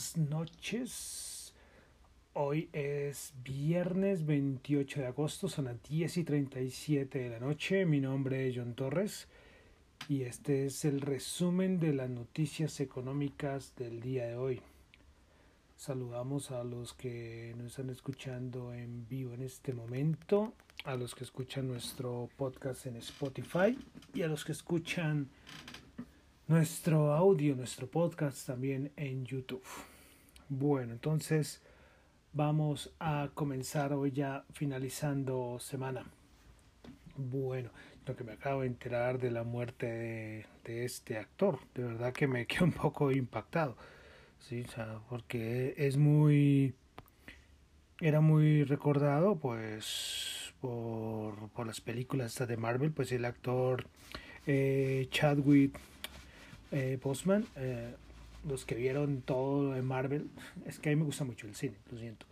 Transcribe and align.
buenas 0.00 0.16
noches. 0.16 1.52
Hoy 2.32 2.70
es 2.72 3.34
viernes 3.44 4.24
28 4.24 5.00
de 5.00 5.06
agosto, 5.06 5.46
son 5.46 5.66
las 5.66 5.82
10 5.82 6.16
y 6.16 6.24
37 6.24 7.18
de 7.18 7.28
la 7.28 7.38
noche. 7.38 7.84
Mi 7.84 8.00
nombre 8.00 8.48
es 8.48 8.56
John 8.56 8.74
Torres 8.74 9.28
y 10.08 10.22
este 10.22 10.64
es 10.64 10.86
el 10.86 11.02
resumen 11.02 11.78
de 11.78 11.92
las 11.92 12.08
noticias 12.08 12.80
económicas 12.80 13.74
del 13.76 14.00
día 14.00 14.26
de 14.26 14.36
hoy. 14.36 14.62
Saludamos 15.76 16.50
a 16.50 16.64
los 16.64 16.94
que 16.94 17.54
nos 17.58 17.66
están 17.66 17.90
escuchando 17.90 18.72
en 18.72 19.06
vivo 19.06 19.34
en 19.34 19.42
este 19.42 19.74
momento, 19.74 20.54
a 20.84 20.96
los 20.96 21.14
que 21.14 21.24
escuchan 21.24 21.68
nuestro 21.68 22.30
podcast 22.38 22.86
en 22.86 22.96
Spotify 22.96 23.76
y 24.14 24.22
a 24.22 24.28
los 24.28 24.46
que 24.46 24.52
escuchan 24.52 25.28
nuestro 26.48 27.12
audio, 27.12 27.54
nuestro 27.54 27.86
podcast 27.86 28.46
también 28.46 28.92
en 28.96 29.26
YouTube. 29.26 29.62
Bueno, 30.52 30.94
entonces 30.94 31.62
vamos 32.32 32.92
a 32.98 33.30
comenzar 33.34 33.92
hoy 33.92 34.10
ya 34.10 34.44
finalizando 34.52 35.60
semana. 35.60 36.04
Bueno, 37.16 37.70
lo 38.04 38.16
que 38.16 38.24
me 38.24 38.32
acabo 38.32 38.62
de 38.62 38.66
enterar 38.66 39.20
de 39.20 39.30
la 39.30 39.44
muerte 39.44 40.44
de, 40.64 40.84
este 40.84 41.18
actor, 41.18 41.60
de 41.76 41.84
verdad 41.84 42.12
que 42.12 42.26
me 42.26 42.46
quedé 42.48 42.64
un 42.64 42.72
poco 42.72 43.12
impactado, 43.12 43.76
sí, 44.40 44.66
porque 45.08 45.74
es 45.76 45.96
muy, 45.96 46.74
era 48.00 48.20
muy 48.20 48.64
recordado, 48.64 49.36
pues, 49.36 50.52
por, 50.60 51.48
por 51.50 51.64
las 51.64 51.80
películas 51.80 52.36
de 52.36 52.56
Marvel, 52.56 52.90
pues 52.90 53.12
el 53.12 53.24
actor 53.24 53.86
eh, 54.48 55.06
Chadwick 55.12 55.78
eh, 56.72 56.98
eh, 57.00 57.94
los 58.48 58.64
que 58.64 58.74
vieron 58.74 59.22
todo 59.22 59.72
de 59.72 59.82
Marvel, 59.82 60.28
es 60.66 60.78
que 60.78 60.90
a 60.90 60.92
mí 60.92 60.96
me 60.96 61.04
gusta 61.04 61.24
mucho 61.24 61.46
el 61.46 61.54
cine, 61.54 61.76
lo 61.90 61.98
siento. 61.98 62.26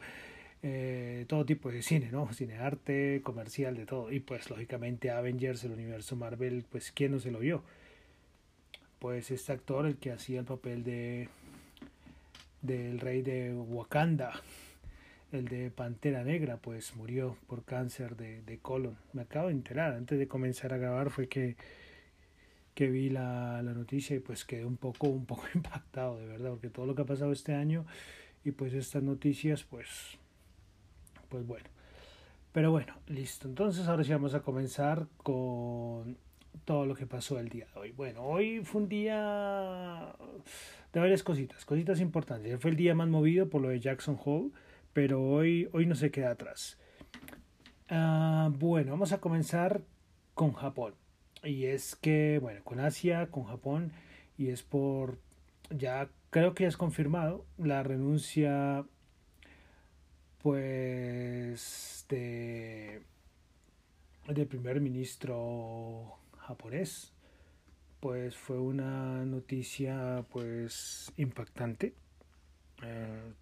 Eh, 0.62 1.24
todo 1.28 1.44
tipo 1.44 1.70
de 1.70 1.82
cine, 1.82 2.10
¿no? 2.10 2.32
Cine 2.32 2.58
arte, 2.58 3.20
comercial, 3.22 3.76
de 3.76 3.86
todo. 3.86 4.10
Y 4.10 4.20
pues 4.20 4.50
lógicamente 4.50 5.10
Avengers, 5.10 5.64
el 5.64 5.72
universo 5.72 6.16
Marvel, 6.16 6.64
pues 6.70 6.90
¿quién 6.92 7.12
no 7.12 7.20
se 7.20 7.30
lo 7.30 7.38
vio? 7.38 7.62
Pues 8.98 9.30
este 9.30 9.52
actor, 9.52 9.86
el 9.86 9.96
que 9.96 10.10
hacía 10.10 10.40
el 10.40 10.46
papel 10.46 10.82
de 10.82 11.28
del 12.60 12.98
rey 12.98 13.22
de 13.22 13.54
Wakanda, 13.54 14.32
el 15.30 15.46
de 15.46 15.70
Pantera 15.70 16.24
Negra, 16.24 16.56
pues 16.56 16.96
murió 16.96 17.36
por 17.46 17.64
cáncer 17.64 18.16
de, 18.16 18.42
de 18.42 18.58
colon. 18.58 18.96
Me 19.12 19.22
acabo 19.22 19.46
de 19.46 19.52
enterar, 19.52 19.92
antes 19.92 20.18
de 20.18 20.26
comenzar 20.26 20.72
a 20.72 20.78
grabar 20.78 21.10
fue 21.10 21.28
que 21.28 21.56
que 22.78 22.88
vi 22.88 23.10
la, 23.10 23.60
la, 23.60 23.74
noticia 23.74 24.14
y 24.14 24.20
pues 24.20 24.44
quedé 24.44 24.64
un 24.64 24.76
poco, 24.76 25.08
un 25.08 25.26
poco 25.26 25.42
impactado, 25.56 26.16
de 26.20 26.26
verdad, 26.26 26.50
porque 26.50 26.70
todo 26.70 26.86
lo 26.86 26.94
que 26.94 27.02
ha 27.02 27.06
pasado 27.06 27.32
este 27.32 27.52
año 27.52 27.84
y 28.44 28.52
pues 28.52 28.72
estas 28.72 29.02
noticias, 29.02 29.64
pues, 29.64 30.16
pues 31.28 31.44
bueno. 31.44 31.66
Pero 32.52 32.70
bueno, 32.70 32.94
listo. 33.08 33.48
Entonces 33.48 33.88
ahora 33.88 34.04
sí 34.04 34.12
vamos 34.12 34.32
a 34.34 34.42
comenzar 34.42 35.08
con 35.16 36.18
todo 36.64 36.86
lo 36.86 36.94
que 36.94 37.04
pasó 37.04 37.40
el 37.40 37.48
día 37.48 37.66
de 37.74 37.80
hoy. 37.80 37.90
Bueno, 37.90 38.22
hoy 38.22 38.60
fue 38.64 38.82
un 38.82 38.88
día 38.88 40.14
de 40.92 41.00
varias 41.00 41.24
cositas, 41.24 41.64
cositas 41.64 41.98
importantes. 41.98 42.60
Fue 42.60 42.70
el 42.70 42.76
día 42.76 42.94
más 42.94 43.08
movido 43.08 43.50
por 43.50 43.60
lo 43.60 43.70
de 43.70 43.80
Jackson 43.80 44.16
Hole, 44.24 44.52
pero 44.92 45.20
hoy, 45.20 45.68
hoy 45.72 45.84
no 45.84 45.96
se 45.96 46.12
queda 46.12 46.30
atrás. 46.30 46.78
Uh, 47.90 48.52
bueno, 48.56 48.92
vamos 48.92 49.10
a 49.10 49.20
comenzar 49.20 49.82
con 50.34 50.52
Japón. 50.52 50.94
Y 51.48 51.64
es 51.66 51.96
que, 51.96 52.38
bueno, 52.42 52.62
con 52.62 52.78
Asia, 52.78 53.28
con 53.30 53.44
Japón, 53.44 53.92
y 54.36 54.48
es 54.48 54.62
por, 54.62 55.18
ya 55.70 56.10
creo 56.28 56.54
que 56.54 56.64
ya 56.64 56.68
es 56.68 56.76
confirmado, 56.76 57.46
la 57.56 57.82
renuncia, 57.82 58.84
pues, 60.42 62.04
de, 62.10 63.00
del 64.28 64.46
primer 64.46 64.80
ministro 64.82 66.18
japonés. 66.38 67.12
Pues 68.00 68.36
fue 68.36 68.58
una 68.60 69.24
noticia, 69.24 70.24
pues, 70.30 71.12
impactante. 71.16 71.94
Eh, 72.82 73.32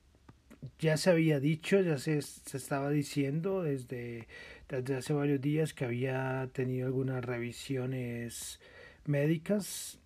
ya 0.79 0.97
se 0.97 1.11
había 1.11 1.41
dicho, 1.41 1.81
ya 1.81 1.99
se, 1.99 2.23
se 2.23 2.57
estaba 2.57 2.91
diciendo 2.91 3.63
desde, 3.63 4.29
desde 4.69 4.97
hace 4.97 5.13
varios 5.13 5.41
días 5.41 5.73
que 5.75 5.85
había 5.85 6.49
tenido 6.53 6.87
algunas 6.87 7.25
revisiones 7.25 8.61
médicas, 9.05 10.01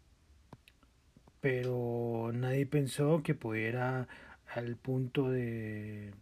pero 1.41 2.31
nadie 2.35 2.67
pensó 2.67 3.23
que 3.23 3.35
pudiera 3.35 4.09
al 4.55 4.77
punto 4.77 5.31
de, 5.31 6.13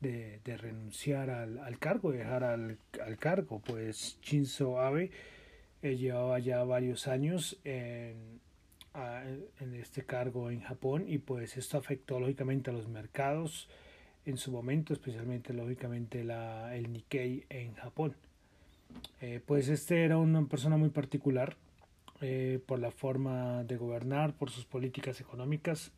de, 0.00 0.56
renunciar 0.56 1.30
al, 1.30 1.58
al, 1.58 1.78
cargo, 1.78 2.12
dejar 2.12 2.44
al, 2.44 2.78
al, 3.04 3.18
cargo, 3.18 3.60
pues 3.60 4.18
Shinzo 4.20 4.80
Abe 4.80 5.10
eh, 5.82 5.96
llevaba 5.96 6.38
ya 6.38 6.64
varios 6.64 7.06
años 7.08 7.58
en 7.64 8.40
en 8.94 9.74
este 9.74 10.04
cargo 10.04 10.50
en 10.50 10.60
Japón 10.60 11.04
y 11.06 11.18
pues 11.18 11.56
esto 11.56 11.78
afectó 11.78 12.18
lógicamente 12.18 12.70
a 12.70 12.72
los 12.72 12.88
mercados 12.88 13.68
en 14.30 14.38
su 14.38 14.50
momento, 14.50 14.92
especialmente 14.92 15.52
lógicamente 15.52 16.24
la, 16.24 16.74
el 16.76 16.92
Nikkei 16.92 17.44
en 17.50 17.74
Japón. 17.74 18.14
Eh, 19.20 19.40
pues 19.44 19.68
este 19.68 20.04
era 20.04 20.18
una 20.18 20.44
persona 20.46 20.76
muy 20.76 20.88
particular 20.88 21.56
eh, 22.22 22.60
por 22.66 22.78
la 22.78 22.90
forma 22.90 23.64
de 23.64 23.78
gobernar, 23.78 24.34
por 24.34 24.50
sus 24.50 24.66
políticas 24.66 25.20
económicas. 25.22 25.90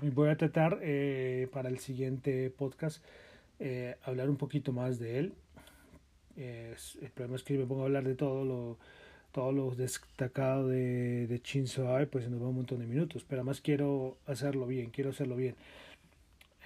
Y 0.00 0.10
voy 0.10 0.30
a 0.30 0.36
tratar 0.36 0.78
eh, 0.80 1.48
para 1.52 1.68
el 1.68 1.80
siguiente 1.80 2.50
podcast 2.50 3.02
eh, 3.58 3.96
hablar 4.04 4.30
un 4.30 4.36
poquito 4.36 4.72
más 4.72 5.00
de 5.00 5.18
él. 5.18 5.34
el 6.36 7.10
problema 7.14 7.36
es 7.36 7.42
que 7.42 7.58
me 7.58 7.66
pongo 7.66 7.82
a 7.82 7.84
hablar 7.86 8.04
de 8.04 8.14
todo 8.14 8.44
lo 8.44 8.78
todos 9.32 9.54
los 9.54 9.78
destacados 9.78 10.68
de, 10.70 11.26
de 11.26 11.38
Shinzo 11.42 11.88
Abe, 11.88 12.06
pues 12.06 12.28
nos 12.28 12.42
va 12.42 12.48
un 12.48 12.56
montón 12.56 12.80
de 12.80 12.86
minutos, 12.86 13.24
pero 13.26 13.40
además 13.40 13.62
quiero 13.62 14.18
hacerlo 14.26 14.66
bien, 14.66 14.90
quiero 14.90 15.08
hacerlo 15.10 15.36
bien. 15.36 15.54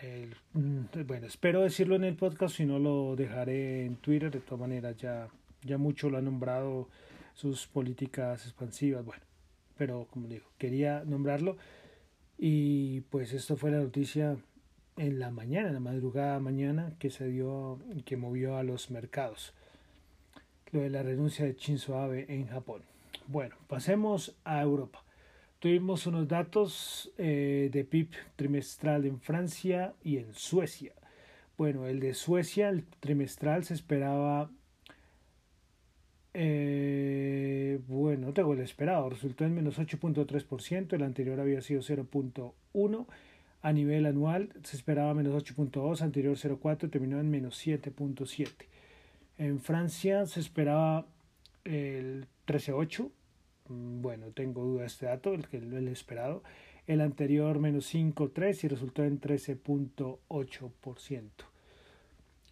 El, 0.03 0.37
mm, 0.53 1.07
bueno, 1.07 1.27
espero 1.27 1.62
decirlo 1.62 1.97
en 1.97 2.05
el 2.05 2.17
podcast, 2.17 2.57
si 2.57 2.67
no 2.67 2.79
lo 2.79 3.17
dejaré 3.17 3.87
en 3.87 3.97
Twitter, 3.97 4.31
de 4.31 4.41
todas 4.41 4.61
maneras 4.61 4.97
ya, 4.97 5.29
ya 5.62 5.79
mucho 5.79 6.11
lo 6.11 6.19
ha 6.19 6.23
nombrado 6.23 6.89
sus 7.34 7.67
políticas 7.67 8.45
expansivas, 8.45 9.05
bueno, 9.05 9.23
pero 9.77 10.07
como 10.11 10.29
digo, 10.29 10.47
quería 10.59 11.03
nombrarlo 11.05 11.57
y 12.39 13.01
pues 13.03 13.33
esto 13.33 13.57
fue 13.57 13.71
la 13.71 13.79
noticia 13.79 14.37
en 14.97 15.19
la 15.19 15.31
mañana, 15.31 15.69
en 15.69 15.75
la 15.75 15.81
madrugada 15.81 16.41
mañana 16.41 16.93
que 16.99 17.11
se 17.11 17.28
dio, 17.28 17.78
que 18.05 18.17
movió 18.17 18.57
a 18.57 18.63
los 18.63 18.91
mercados 18.91 19.55
lo 20.73 20.81
de 20.81 20.91
la 20.91 21.03
renuncia 21.03 21.45
de 21.45 21.55
Shinzo 21.55 21.99
Abe 21.99 22.27
en 22.28 22.49
Japón. 22.49 22.83
Bueno, 23.28 23.57
pasemos 23.69 24.37
a 24.45 24.61
Europa. 24.61 25.03
Tuvimos 25.66 26.06
unos 26.06 26.28
datos 26.28 27.10
eh, 27.19 27.71
de 27.72 27.84
PIB 27.84 28.10
trimestral 28.37 29.04
en 29.04 29.19
Francia 29.19 29.94
y 30.04 30.19
en 30.19 30.32
Suecia. 30.32 30.93
Bueno, 31.59 31.88
el 31.88 31.99
de 31.99 32.15
Suecia, 32.15 32.69
el 32.69 32.84
trimestral 33.00 33.65
se 33.65 33.75
esperaba. 33.75 34.49
Eh, 36.34 37.81
bueno, 37.88 38.32
tengo 38.32 38.53
el 38.53 38.60
esperado, 38.60 39.10
resultó 39.10 39.44
en 39.44 39.56
menos 39.56 39.81
8.3%, 39.81 40.93
el 40.93 41.03
anterior 41.03 41.41
había 41.41 41.60
sido 41.60 41.81
0.1%. 41.81 43.06
A 43.60 43.72
nivel 43.72 44.06
anual 44.06 44.50
se 44.62 44.77
esperaba 44.77 45.15
menos 45.15 45.34
8.2, 45.34 46.00
anterior 46.00 46.37
0.4, 46.37 46.88
terminó 46.88 47.19
en 47.19 47.28
menos 47.28 47.66
7.7. 47.66 48.51
En 49.39 49.59
Francia 49.59 50.27
se 50.27 50.39
esperaba 50.39 51.09
el 51.65 52.28
13.8. 52.47 53.10
Mm, 53.68 54.03
bueno, 54.03 54.27
tengo 54.34 54.65
duda 54.65 54.83
de 54.83 54.86
este 54.86 55.07
dato, 55.07 55.34
el 55.34 55.47
el 55.53 55.89
esperado. 55.89 56.42
El 56.86 57.01
anterior 57.01 57.59
menos 57.59 57.92
5.3 57.92 58.65
y 58.65 58.68
resultó 58.68 59.03
en 59.04 59.21
13.8%. 59.21 61.47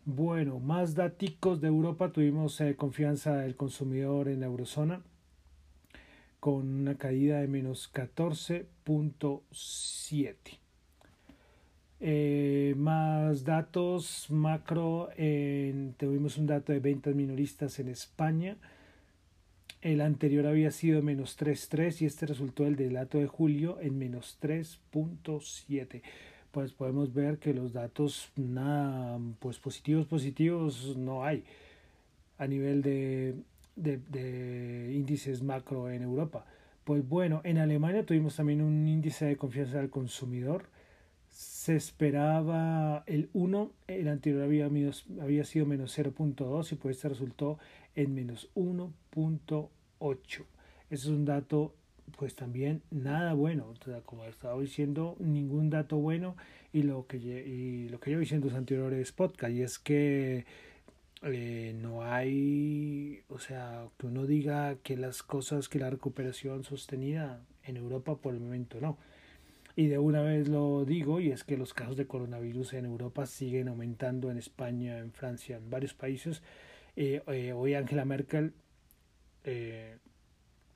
Bueno, 0.06 0.58
más 0.58 0.94
datos 0.94 1.60
de 1.60 1.68
Europa. 1.68 2.10
Tuvimos 2.12 2.60
eh, 2.60 2.76
confianza 2.76 3.36
del 3.36 3.56
consumidor 3.56 4.28
en 4.28 4.40
la 4.40 4.46
eurozona 4.46 5.02
con 6.40 6.80
una 6.80 6.96
caída 6.96 7.40
de 7.40 7.48
menos 7.48 7.90
14.7. 7.94 10.36
Eh, 12.00 12.74
más 12.76 13.44
datos 13.44 14.26
macro, 14.28 15.08
tuvimos 15.96 16.36
un 16.36 16.46
dato 16.46 16.72
de 16.72 16.80
ventas 16.80 17.14
minoristas 17.14 17.78
en 17.78 17.88
España. 17.88 18.58
El 19.84 20.00
anterior 20.00 20.46
había 20.46 20.70
sido 20.70 21.02
menos 21.02 21.38
3.3 21.38 22.00
y 22.00 22.06
este 22.06 22.24
resultó 22.24 22.66
el 22.66 22.74
del 22.74 22.94
dato 22.94 23.18
de 23.18 23.26
julio 23.26 23.78
en 23.82 23.98
menos 23.98 24.38
3.7. 24.40 26.00
Pues 26.50 26.72
podemos 26.72 27.12
ver 27.12 27.36
que 27.36 27.52
los 27.52 27.74
datos 27.74 28.32
nada, 28.34 29.20
pues 29.40 29.58
positivos, 29.58 30.06
positivos 30.06 30.96
no 30.96 31.22
hay 31.22 31.44
a 32.38 32.46
nivel 32.46 32.80
de, 32.80 33.34
de, 33.76 33.98
de 34.08 34.94
índices 34.94 35.42
macro 35.42 35.90
en 35.90 36.00
Europa. 36.00 36.46
Pues 36.84 37.06
bueno, 37.06 37.42
en 37.44 37.58
Alemania 37.58 38.06
tuvimos 38.06 38.36
también 38.36 38.62
un 38.62 38.88
índice 38.88 39.26
de 39.26 39.36
confianza 39.36 39.76
del 39.76 39.90
consumidor. 39.90 40.64
Se 41.34 41.74
esperaba 41.74 43.02
el 43.06 43.28
1, 43.32 43.72
el 43.88 44.06
anterior 44.06 44.44
había, 44.44 44.66
había 45.20 45.44
sido 45.44 45.66
menos 45.66 45.98
0.2 45.98 46.70
y 46.70 46.74
pues 46.76 46.96
este 46.96 47.08
resultó 47.08 47.58
en 47.96 48.14
menos 48.14 48.50
1.8. 48.54 50.44
Ese 50.90 51.02
es 51.02 51.06
un 51.06 51.24
dato 51.24 51.74
pues 52.16 52.36
también 52.36 52.82
nada 52.92 53.32
bueno, 53.32 53.74
como 54.04 54.24
estaba 54.26 54.60
diciendo, 54.60 55.16
ningún 55.18 55.70
dato 55.70 55.96
bueno 55.96 56.36
y 56.72 56.82
lo 56.82 57.08
que, 57.08 57.16
y 57.16 57.88
lo 57.88 57.98
que 57.98 58.12
yo 58.12 58.20
diciendo 58.20 58.46
en 58.46 58.52
los 58.52 58.58
anteriores 58.58 59.10
podcasts 59.10 59.56
y 59.56 59.62
es 59.62 59.80
que 59.80 60.44
eh, 61.22 61.74
no 61.76 62.04
hay, 62.04 63.22
o 63.28 63.40
sea, 63.40 63.88
que 63.98 64.06
uno 64.06 64.24
diga 64.26 64.76
que 64.84 64.96
las 64.96 65.24
cosas, 65.24 65.68
que 65.68 65.80
la 65.80 65.90
recuperación 65.90 66.62
sostenida 66.62 67.40
en 67.64 67.76
Europa 67.76 68.14
por 68.14 68.34
el 68.34 68.40
momento 68.40 68.80
no. 68.80 68.98
Y 69.76 69.88
de 69.88 69.98
una 69.98 70.22
vez 70.22 70.48
lo 70.48 70.84
digo, 70.84 71.20
y 71.20 71.30
es 71.30 71.44
que 71.44 71.56
los 71.56 71.74
casos 71.74 71.96
de 71.96 72.06
coronavirus 72.06 72.74
en 72.74 72.84
Europa 72.84 73.26
siguen 73.26 73.68
aumentando 73.68 74.30
en 74.30 74.38
España, 74.38 74.98
en 74.98 75.12
Francia, 75.12 75.56
en 75.56 75.68
varios 75.68 75.94
países. 75.94 76.42
Eh, 76.96 77.22
eh, 77.26 77.52
hoy 77.52 77.74
Angela 77.74 78.04
Merkel, 78.04 78.54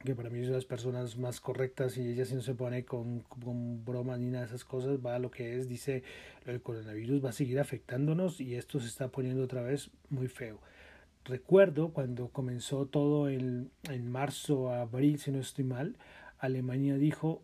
que 0.05 0.15
para 0.15 0.31
mí 0.31 0.41
es 0.41 0.47
de 0.47 0.53
las 0.53 0.65
personas 0.65 1.17
más 1.17 1.41
correctas 1.41 1.97
y 1.97 2.09
ella 2.09 2.25
si 2.25 2.35
no 2.35 2.41
se 2.41 2.55
pone 2.55 2.85
con, 2.85 3.21
con 3.21 3.85
bromas 3.85 4.21
ni 4.21 4.31
nada 4.31 4.45
de 4.45 4.47
esas 4.49 4.65
cosas, 4.65 4.99
va 5.05 5.17
a 5.17 5.19
lo 5.19 5.31
que 5.31 5.57
es, 5.57 5.69
dice, 5.69 6.03
el 6.47 6.63
coronavirus 6.63 7.25
va 7.25 7.31
a 7.31 7.33
seguir 7.33 7.59
afectándonos 7.59 8.41
y 8.41 8.55
esto 8.55 8.79
se 8.79 8.87
está 8.87 9.09
poniendo 9.09 9.43
otra 9.43 9.63
vez 9.63 9.91
muy 10.09 10.29
feo. 10.29 10.61
Recuerdo 11.25 11.91
cuando 11.91 12.29
comenzó 12.29 12.87
todo 12.87 13.29
el, 13.29 13.71
en 13.91 14.11
marzo, 14.11 14.73
abril, 14.73 15.19
si 15.19 15.31
no 15.33 15.41
estoy 15.41 15.65
mal, 15.65 15.97
Alemania 16.39 16.97
dijo, 16.97 17.43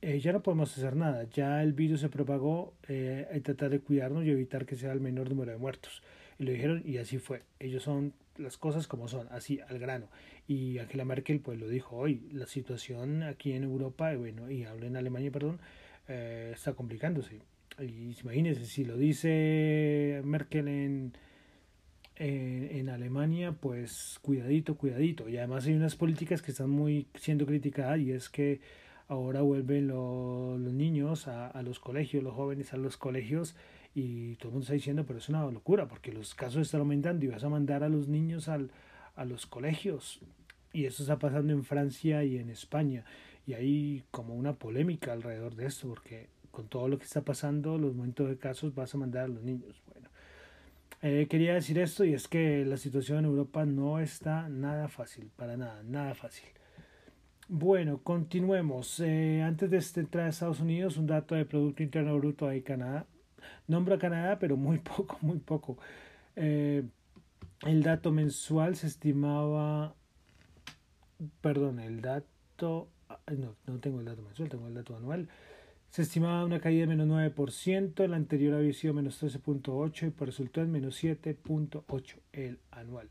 eh, 0.00 0.20
ya 0.20 0.32
no 0.32 0.42
podemos 0.42 0.76
hacer 0.76 0.94
nada, 0.94 1.24
ya 1.24 1.62
el 1.62 1.72
virus 1.72 2.00
se 2.00 2.08
propagó, 2.08 2.74
eh, 2.88 3.26
hay 3.30 3.40
que 3.40 3.54
tratar 3.54 3.70
de 3.70 3.80
cuidarnos 3.80 4.24
y 4.24 4.30
evitar 4.30 4.64
que 4.64 4.76
sea 4.76 4.92
el 4.92 5.00
menor 5.00 5.30
número 5.30 5.50
de 5.52 5.58
muertos. 5.58 6.02
Y 6.38 6.44
lo 6.44 6.52
dijeron 6.52 6.82
y 6.84 6.98
así 6.98 7.18
fue. 7.18 7.42
Ellos 7.58 7.82
son 7.82 8.12
las 8.36 8.56
cosas 8.56 8.86
como 8.86 9.08
son, 9.08 9.26
así 9.32 9.60
al 9.68 9.78
grano. 9.80 10.06
Y 10.46 10.78
Angela 10.78 11.04
Merkel 11.04 11.40
pues 11.40 11.58
lo 11.58 11.68
dijo 11.68 11.96
hoy, 11.96 12.28
la 12.32 12.46
situación 12.46 13.24
aquí 13.24 13.52
en 13.52 13.64
Europa, 13.64 14.14
bueno, 14.14 14.50
y 14.50 14.64
hablo 14.64 14.86
en 14.86 14.96
Alemania, 14.96 15.32
perdón, 15.32 15.58
eh, 16.06 16.52
está 16.54 16.74
complicándose. 16.74 17.40
Y 17.80 18.14
imagínense, 18.20 18.66
si 18.66 18.84
lo 18.84 18.96
dice 18.96 20.20
Merkel 20.24 20.68
en, 20.68 21.12
en, 22.16 22.88
Alemania, 22.88 23.52
pues 23.52 24.18
cuidadito, 24.22 24.76
cuidadito. 24.76 25.28
Y 25.28 25.38
además 25.38 25.66
hay 25.66 25.74
unas 25.74 25.96
políticas 25.96 26.42
que 26.42 26.52
están 26.52 26.70
muy 26.70 27.06
siendo 27.14 27.46
criticadas 27.46 28.00
y 28.00 28.12
es 28.12 28.28
que 28.28 28.60
ahora 29.08 29.42
vuelven 29.42 29.88
los 29.88 30.72
niños 30.72 31.28
a, 31.28 31.48
a 31.48 31.62
los 31.62 31.80
colegios, 31.80 32.22
los 32.22 32.34
jóvenes 32.34 32.72
a 32.72 32.76
los 32.76 32.96
colegios 32.96 33.56
y 33.94 34.36
todo 34.36 34.48
el 34.48 34.52
mundo 34.52 34.64
está 34.64 34.74
diciendo, 34.74 35.04
pero 35.06 35.18
es 35.18 35.28
una 35.28 35.44
locura 35.50 35.88
porque 35.88 36.12
los 36.12 36.34
casos 36.34 36.62
están 36.62 36.80
aumentando 36.80 37.24
y 37.24 37.28
vas 37.28 37.42
a 37.42 37.48
mandar 37.48 37.82
a 37.82 37.88
los 37.88 38.06
niños 38.06 38.48
al, 38.48 38.70
a 39.16 39.24
los 39.24 39.46
colegios. 39.46 40.20
Y 40.72 40.84
eso 40.84 41.02
está 41.02 41.18
pasando 41.18 41.52
en 41.52 41.64
Francia 41.64 42.22
y 42.24 42.36
en 42.36 42.50
España. 42.50 43.04
Y 43.46 43.54
hay 43.54 44.04
como 44.10 44.34
una 44.34 44.54
polémica 44.54 45.12
alrededor 45.12 45.54
de 45.56 45.66
esto, 45.66 45.88
porque 45.88 46.28
con 46.50 46.68
todo 46.68 46.88
lo 46.88 46.98
que 46.98 47.04
está 47.04 47.22
pasando, 47.22 47.78
los 47.78 47.94
momentos 47.94 48.28
de 48.28 48.36
casos 48.36 48.74
vas 48.74 48.94
a 48.94 48.98
mandar 48.98 49.24
a 49.24 49.28
los 49.28 49.42
niños. 49.42 49.82
Bueno, 49.86 50.08
eh, 51.02 51.26
quería 51.28 51.54
decir 51.54 51.78
esto 51.78 52.04
y 52.04 52.12
es 52.12 52.28
que 52.28 52.64
la 52.64 52.76
situación 52.76 53.20
en 53.20 53.24
Europa 53.24 53.64
no 53.64 53.98
está 53.98 54.48
nada 54.48 54.88
fácil, 54.88 55.30
para 55.34 55.56
nada, 55.56 55.82
nada 55.82 56.14
fácil. 56.14 56.48
Bueno, 57.50 58.02
continuemos. 58.02 59.00
Eh, 59.00 59.42
antes 59.42 59.70
de 59.70 59.78
este 59.78 60.00
entrar 60.00 60.26
a 60.26 60.28
Estados 60.28 60.60
Unidos, 60.60 60.98
un 60.98 61.06
dato 61.06 61.34
de 61.34 61.46
Producto 61.46 61.82
Interno 61.82 62.16
Bruto 62.18 62.46
de 62.46 62.62
Canadá. 62.62 63.06
Nombro 63.66 63.94
a 63.94 63.98
Canadá, 63.98 64.38
pero 64.38 64.56
muy 64.58 64.78
poco, 64.96 65.16
muy 65.22 65.38
poco. 65.38 65.78
Eh, 66.36 66.84
el 67.62 67.82
dato 67.82 68.12
mensual 68.12 68.76
se 68.76 68.86
estimaba, 68.86 69.94
perdón, 71.40 71.80
el 71.80 72.02
dato, 72.02 72.88
no, 73.26 73.56
no 73.66 73.78
tengo 73.80 74.00
el 74.00 74.06
dato 74.06 74.22
mensual, 74.22 74.48
tengo 74.50 74.68
el 74.68 74.74
dato 74.74 74.96
anual. 74.96 75.28
Se 75.90 76.02
estimaba 76.02 76.44
una 76.44 76.60
caída 76.60 76.82
de 76.82 76.96
menos 76.96 77.08
9%, 77.08 78.04
el 78.04 78.12
anterior 78.12 78.54
había 78.56 78.74
sido 78.74 78.92
menos 78.92 79.22
13.8 79.22 80.08
y 80.08 80.10
por 80.10 80.28
resultó 80.28 80.60
en 80.60 80.70
menos 80.70 81.02
7.8 81.02 82.16
el 82.32 82.58
anual. 82.70 83.08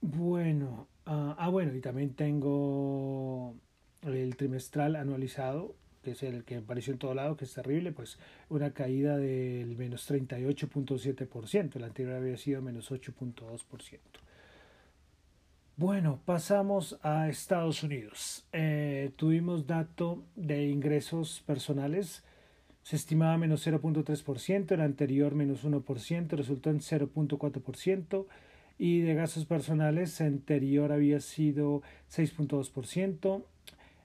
Bueno, 0.00 0.88
ah, 1.06 1.36
ah, 1.38 1.48
bueno, 1.48 1.74
y 1.74 1.80
también 1.80 2.14
tengo 2.14 3.54
el 4.02 4.36
trimestral 4.36 4.96
anualizado 4.96 5.74
que 6.02 6.12
es 6.12 6.22
el 6.22 6.44
que 6.44 6.56
apareció 6.56 6.92
en 6.92 6.98
todo 6.98 7.14
lado, 7.14 7.36
que 7.36 7.44
es 7.44 7.52
terrible, 7.52 7.92
pues 7.92 8.18
una 8.48 8.72
caída 8.72 9.18
del 9.18 9.76
menos 9.76 10.10
38.7%, 10.10 11.76
el 11.76 11.84
anterior 11.84 12.14
había 12.14 12.36
sido 12.36 12.62
menos 12.62 12.90
8.2%. 12.90 13.98
Bueno, 15.76 16.20
pasamos 16.24 16.98
a 17.02 17.28
Estados 17.28 17.82
Unidos. 17.82 18.44
Eh, 18.52 19.12
tuvimos 19.16 19.66
dato 19.66 20.22
de 20.36 20.68
ingresos 20.68 21.42
personales, 21.46 22.22
se 22.82 22.96
estimaba 22.96 23.36
menos 23.38 23.66
0.3%, 23.66 24.72
el 24.72 24.80
anterior 24.80 25.34
menos 25.34 25.64
1%, 25.64 26.30
resultó 26.30 26.70
en 26.70 26.80
0.4%, 26.80 28.26
y 28.82 29.02
de 29.02 29.12
gastos 29.12 29.44
personales, 29.44 30.22
anterior 30.22 30.90
había 30.90 31.20
sido 31.20 31.82
6.2%, 32.10 33.44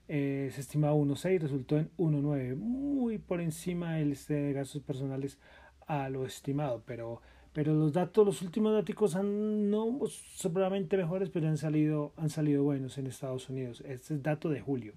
eh, 0.06 0.50
se 0.52 0.60
estimaba 0.60 0.94
1.6, 0.94 1.40
resultó 1.40 1.78
en 1.78 1.90
1.9, 1.96 2.56
muy 2.56 3.16
por 3.16 3.40
encima 3.40 3.98
el 4.00 4.12
este 4.12 4.34
de 4.34 4.52
gastos 4.52 4.82
personales 4.82 5.38
a 5.86 6.10
lo 6.10 6.26
estimado, 6.26 6.82
pero, 6.84 7.22
pero 7.54 7.72
los 7.72 7.94
datos, 7.94 8.26
los 8.26 8.42
últimos 8.42 8.74
datos 8.74 9.16
han 9.16 9.70
no 9.70 9.98
seguramente 10.34 10.98
mejores, 10.98 11.30
pero 11.30 11.48
han 11.48 11.56
salido, 11.56 12.12
han 12.18 12.28
salido 12.28 12.62
buenos 12.62 12.98
en 12.98 13.06
Estados 13.06 13.48
Unidos. 13.48 13.82
Este 13.86 14.12
es 14.12 14.22
dato 14.22 14.50
de 14.50 14.60
julio. 14.60 14.92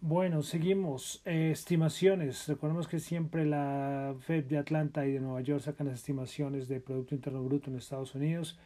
Bueno, 0.00 0.42
seguimos. 0.42 1.20
Eh, 1.24 1.50
estimaciones. 1.50 2.46
Recordemos 2.46 2.86
que 2.86 3.00
siempre 3.00 3.44
la 3.44 4.14
Fed 4.20 4.44
de 4.44 4.58
Atlanta 4.58 5.04
y 5.04 5.12
de 5.12 5.18
Nueva 5.20 5.40
York 5.40 5.60
sacan 5.62 5.88
las 5.88 5.96
estimaciones 5.96 6.68
de 6.68 6.78
Producto 6.80 7.16
Interno 7.16 7.42
Bruto 7.42 7.68
en 7.68 7.76
Estados 7.76 8.14
Unidos. 8.14 8.56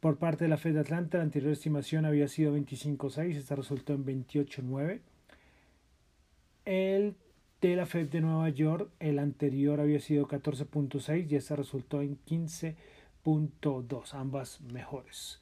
Por 0.00 0.16
parte 0.18 0.44
de 0.44 0.50
la 0.50 0.56
Fed 0.56 0.74
de 0.74 0.80
Atlanta, 0.80 1.18
la 1.18 1.24
anterior 1.24 1.52
estimación 1.52 2.04
había 2.04 2.26
sido 2.26 2.56
25.6, 2.56 3.36
esta 3.36 3.54
resultó 3.54 3.92
en 3.94 4.04
28.9. 4.04 5.00
El 6.64 7.14
de 7.60 7.76
la 7.76 7.86
Fed 7.86 8.08
de 8.08 8.20
Nueva 8.20 8.48
York, 8.48 8.90
el 8.98 9.20
anterior 9.20 9.80
había 9.80 10.00
sido 10.00 10.26
14.6 10.26 11.30
y 11.30 11.36
esta 11.36 11.54
resultó 11.54 12.02
en 12.02 12.18
15.2, 12.26 14.14
ambas 14.14 14.60
mejores. 14.62 15.40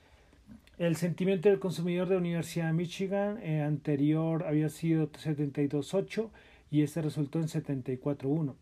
El 0.76 0.96
sentimiento 0.96 1.48
del 1.48 1.60
consumidor 1.60 2.08
de 2.08 2.14
la 2.14 2.20
Universidad 2.20 2.66
de 2.66 2.72
Michigan, 2.72 3.40
el 3.44 3.62
anterior 3.62 4.42
había 4.44 4.68
sido 4.68 5.08
72.8 5.08 6.30
y 6.72 6.82
este 6.82 7.00
resultó 7.00 7.38
en 7.38 7.46
74.1. 7.46 8.54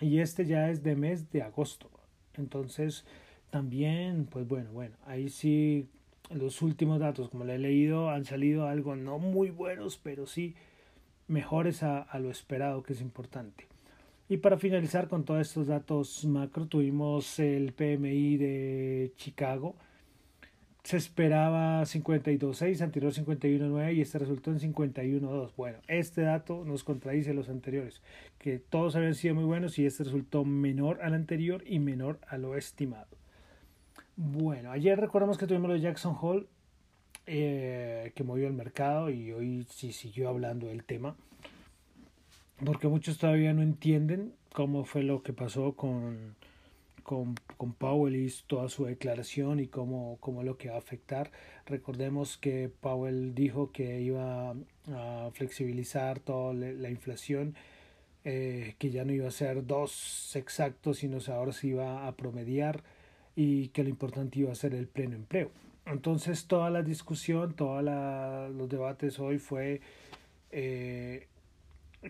Y 0.00 0.20
este 0.20 0.46
ya 0.46 0.70
es 0.70 0.84
de 0.84 0.94
mes 0.94 1.32
de 1.32 1.42
agosto. 1.42 1.90
Entonces, 2.36 3.04
también, 3.50 4.26
pues 4.26 4.46
bueno, 4.46 4.70
bueno, 4.72 4.94
ahí 5.04 5.28
sí 5.28 5.88
los 6.30 6.62
últimos 6.62 7.00
datos, 7.00 7.30
como 7.30 7.44
le 7.44 7.56
he 7.56 7.58
leído, 7.58 8.10
han 8.10 8.24
salido 8.24 8.68
algo 8.68 8.94
no 8.94 9.18
muy 9.18 9.50
buenos, 9.50 9.98
pero 9.98 10.26
sí 10.26 10.54
mejores 11.26 11.82
a, 11.82 12.00
a, 12.00 12.20
lo 12.20 12.30
esperado, 12.30 12.84
que 12.84 12.92
es 12.92 13.00
importante. 13.00 13.66
Y 14.28 14.36
para 14.36 14.56
finalizar 14.56 15.08
con 15.08 15.24
todos 15.24 15.40
estos 15.40 15.66
datos 15.66 16.24
macro, 16.24 16.66
tuvimos 16.66 17.40
el 17.40 17.72
PMI 17.72 18.36
de 18.36 19.12
Chicago. 19.16 19.74
Se 20.84 20.96
esperaba 20.96 21.82
52.6, 21.82 22.80
anterior 22.80 23.12
51.9 23.12 23.94
y 23.94 24.00
este 24.00 24.18
resultó 24.18 24.50
en 24.50 24.58
51.2. 24.58 25.52
Bueno, 25.56 25.78
este 25.86 26.22
dato 26.22 26.64
nos 26.64 26.82
contradice 26.82 27.34
los 27.34 27.48
anteriores, 27.48 28.02
que 28.38 28.58
todos 28.58 28.96
habían 28.96 29.14
sido 29.14 29.36
muy 29.36 29.44
buenos 29.44 29.78
y 29.78 29.86
este 29.86 30.02
resultó 30.02 30.44
menor 30.44 31.00
al 31.02 31.14
anterior 31.14 31.62
y 31.66 31.78
menor 31.78 32.18
a 32.26 32.36
lo 32.36 32.56
estimado. 32.56 33.16
Bueno, 34.16 34.72
ayer 34.72 34.98
recordamos 34.98 35.38
que 35.38 35.46
tuvimos 35.46 35.70
los 35.70 35.80
Jackson 35.80 36.16
Hole 36.20 36.46
eh, 37.26 38.10
que 38.16 38.24
movió 38.24 38.48
el 38.48 38.52
mercado 38.52 39.08
y 39.08 39.32
hoy 39.32 39.64
sí 39.70 39.92
siguió 39.92 40.28
hablando 40.28 40.66
del 40.66 40.82
tema. 40.82 41.14
Porque 42.64 42.88
muchos 42.88 43.18
todavía 43.18 43.52
no 43.54 43.62
entienden 43.62 44.34
cómo 44.52 44.84
fue 44.84 45.04
lo 45.04 45.22
que 45.22 45.32
pasó 45.32 45.74
con, 45.74 46.34
con, 47.02 47.34
con 47.56 47.72
Powell 47.72 48.16
y 48.16 48.32
toda 48.46 48.68
su 48.68 48.84
declaración 48.84 49.60
y 49.60 49.66
cómo, 49.66 50.16
cómo 50.20 50.42
lo 50.42 50.56
que 50.56 50.70
va 50.70 50.76
a 50.76 50.78
afectar. 50.78 51.30
Recordemos 51.66 52.38
que 52.38 52.68
Powell 52.68 53.34
dijo 53.34 53.72
que 53.72 54.00
iba 54.00 54.54
a 54.88 55.30
flexibilizar 55.32 56.20
toda 56.20 56.54
la 56.54 56.90
inflación, 56.90 57.54
eh, 58.24 58.74
que 58.78 58.90
ya 58.90 59.04
no 59.04 59.12
iba 59.12 59.28
a 59.28 59.32
ser 59.32 59.66
dos 59.66 60.34
exactos, 60.36 60.98
sino 60.98 61.18
ahora 61.28 61.52
se 61.52 61.68
iba 61.68 62.06
a 62.06 62.12
promediar 62.12 62.82
y 63.34 63.68
que 63.68 63.82
lo 63.82 63.88
importante 63.88 64.40
iba 64.40 64.52
a 64.52 64.54
ser 64.54 64.74
el 64.74 64.86
pleno 64.86 65.16
empleo. 65.16 65.50
Entonces 65.86 66.46
toda 66.46 66.70
la 66.70 66.82
discusión, 66.82 67.54
todos 67.54 67.82
los 67.82 68.68
debates 68.68 69.18
hoy 69.18 69.38
fue 69.38 69.80
eh, 70.50 71.26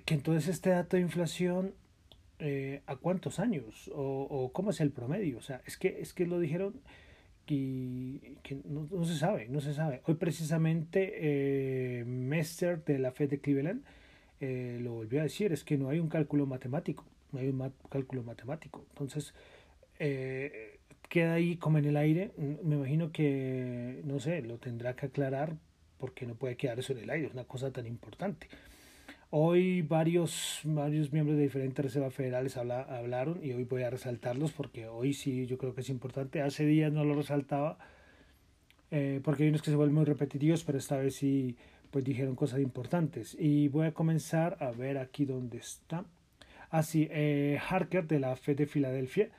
que 0.04 0.14
entonces 0.14 0.49
este 0.49 0.70
dato 0.70 0.96
de 0.96 1.02
inflación 1.02 1.75
eh, 2.44 2.82
a 2.87 2.96
cuántos 2.96 3.38
años 3.38 3.88
o, 3.94 4.26
o, 4.28 4.52
cómo 4.52 4.70
es 4.70 4.80
el 4.80 4.90
promedio. 4.90 5.38
O 5.38 5.42
sea, 5.42 5.62
es 5.64 5.76
que, 5.76 6.00
es 6.00 6.12
que 6.12 6.26
lo 6.26 6.40
dijeron 6.40 6.75
y 7.52 8.18
que 8.42 8.61
no, 8.64 9.04
se 9.04 9.16
sabe, 9.16 9.46
no 9.49 9.61
se 9.61 9.75
sabe. 9.75 10.00
Hoy 10.06 10.14
precisamente 10.14 11.12
eh, 12.00 12.04
Mester 12.04 12.82
de 12.82 12.99
la 12.99 13.12
Fed 13.12 13.28
de 13.28 13.40
Cleveland 13.40 13.82
eh, 14.40 14.78
lo 14.80 14.94
volvió 14.94 15.20
a 15.20 15.25
decir, 15.25 15.52
es 15.52 15.62
que 15.62 15.76
no 15.76 15.90
hay 15.90 15.99
un 15.99 16.08
cálculo 16.08 16.46
matemático, 16.46 17.04
no 17.30 17.40
hay 17.40 17.49
un 17.49 17.72
cálculo 17.90 18.22
matemático. 18.22 18.87
Entonces, 18.90 19.34
eh, 19.99 20.78
queda 21.11 21.34
ahí 21.34 21.56
como 21.56 21.76
en 21.76 21.84
el 21.84 21.96
aire. 21.99 22.32
Me 22.38 22.76
imagino 22.76 23.12
que, 23.12 24.00
no 24.04 24.18
sé, 24.18 24.40
lo 24.40 24.56
tendrá 24.56 24.96
que 24.96 25.06
aclarar 25.06 25.56
porque 25.99 26.26
no 26.26 26.34
puede 26.34 26.56
quedar 26.56 26.78
eso 26.78 26.94
en 26.94 27.00
el 27.00 27.11
aire, 27.11 27.26
es 27.26 27.34
una 27.34 27.44
cosa 27.44 27.70
tan 27.70 27.87
importante. 27.87 28.49
Hoy 29.35 29.81
varios, 29.81 30.61
varios 30.62 31.11
miembros 31.11 31.39
de 31.39 31.45
diferentes 31.45 31.83
reservas 31.83 32.12
federales 32.12 32.59
habla, 32.59 32.83
hablaron 32.83 33.43
y 33.43 33.53
hoy 33.55 33.65
voy 33.65 33.83
a 33.83 33.89
resaltarlos 33.89 34.53
porque 34.53 34.89
hoy 34.89 35.15
sí 35.15 35.47
yo 35.47 35.57
creo 35.57 35.75
que 35.75 35.81
es 35.81 35.89
importante. 35.89 36.43
Hace 36.43 36.67
días 36.67 36.93
no 36.93 37.03
lo 37.03 37.15
resaltaba 37.15 37.79
eh, 38.91 39.23
porque 39.25 39.45
hay 39.45 39.49
unos 39.49 39.62
que 39.62 39.71
se 39.71 39.77
vuelven 39.77 39.95
muy 39.95 40.05
repetitivos, 40.05 40.65
pero 40.65 40.77
esta 40.77 40.99
vez 40.99 41.15
sí 41.15 41.57
pues 41.91 42.05
dijeron 42.05 42.37
cosas 42.37 42.61
importantes. 42.61 43.35
Y 43.41 43.69
voy 43.69 43.87
a 43.87 43.95
comenzar 43.95 44.59
a 44.61 44.71
ver 44.71 44.99
aquí 44.99 45.25
dónde 45.25 45.57
está. 45.57 46.05
Así, 46.69 47.09
ah, 47.11 47.15
eh, 47.15 47.59
Harker 47.71 48.07
de 48.07 48.21
la 48.21 48.37
Fed 48.37 48.59
de 48.59 48.67
Filadelfia 48.67 49.31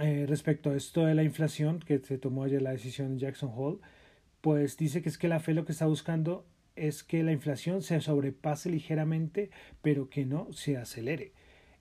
eh, 0.00 0.26
respecto 0.28 0.70
a 0.70 0.76
esto 0.76 1.06
de 1.06 1.14
la 1.14 1.22
inflación, 1.22 1.78
que 1.78 2.00
se 2.00 2.18
tomó 2.18 2.42
ayer 2.42 2.62
la 2.62 2.72
decisión 2.72 3.12
en 3.12 3.18
Jackson 3.20 3.52
Hole, 3.54 3.78
pues 4.40 4.76
dice 4.76 5.02
que 5.02 5.08
es 5.08 5.18
que 5.18 5.28
la 5.28 5.38
fe 5.38 5.54
lo 5.54 5.64
que 5.64 5.70
está 5.70 5.86
buscando 5.86 6.44
es 6.80 7.04
que 7.04 7.22
la 7.22 7.32
inflación 7.32 7.82
se 7.82 8.00
sobrepase 8.00 8.70
ligeramente, 8.70 9.50
pero 9.82 10.08
que 10.08 10.24
no 10.24 10.52
se 10.52 10.76
acelere. 10.76 11.32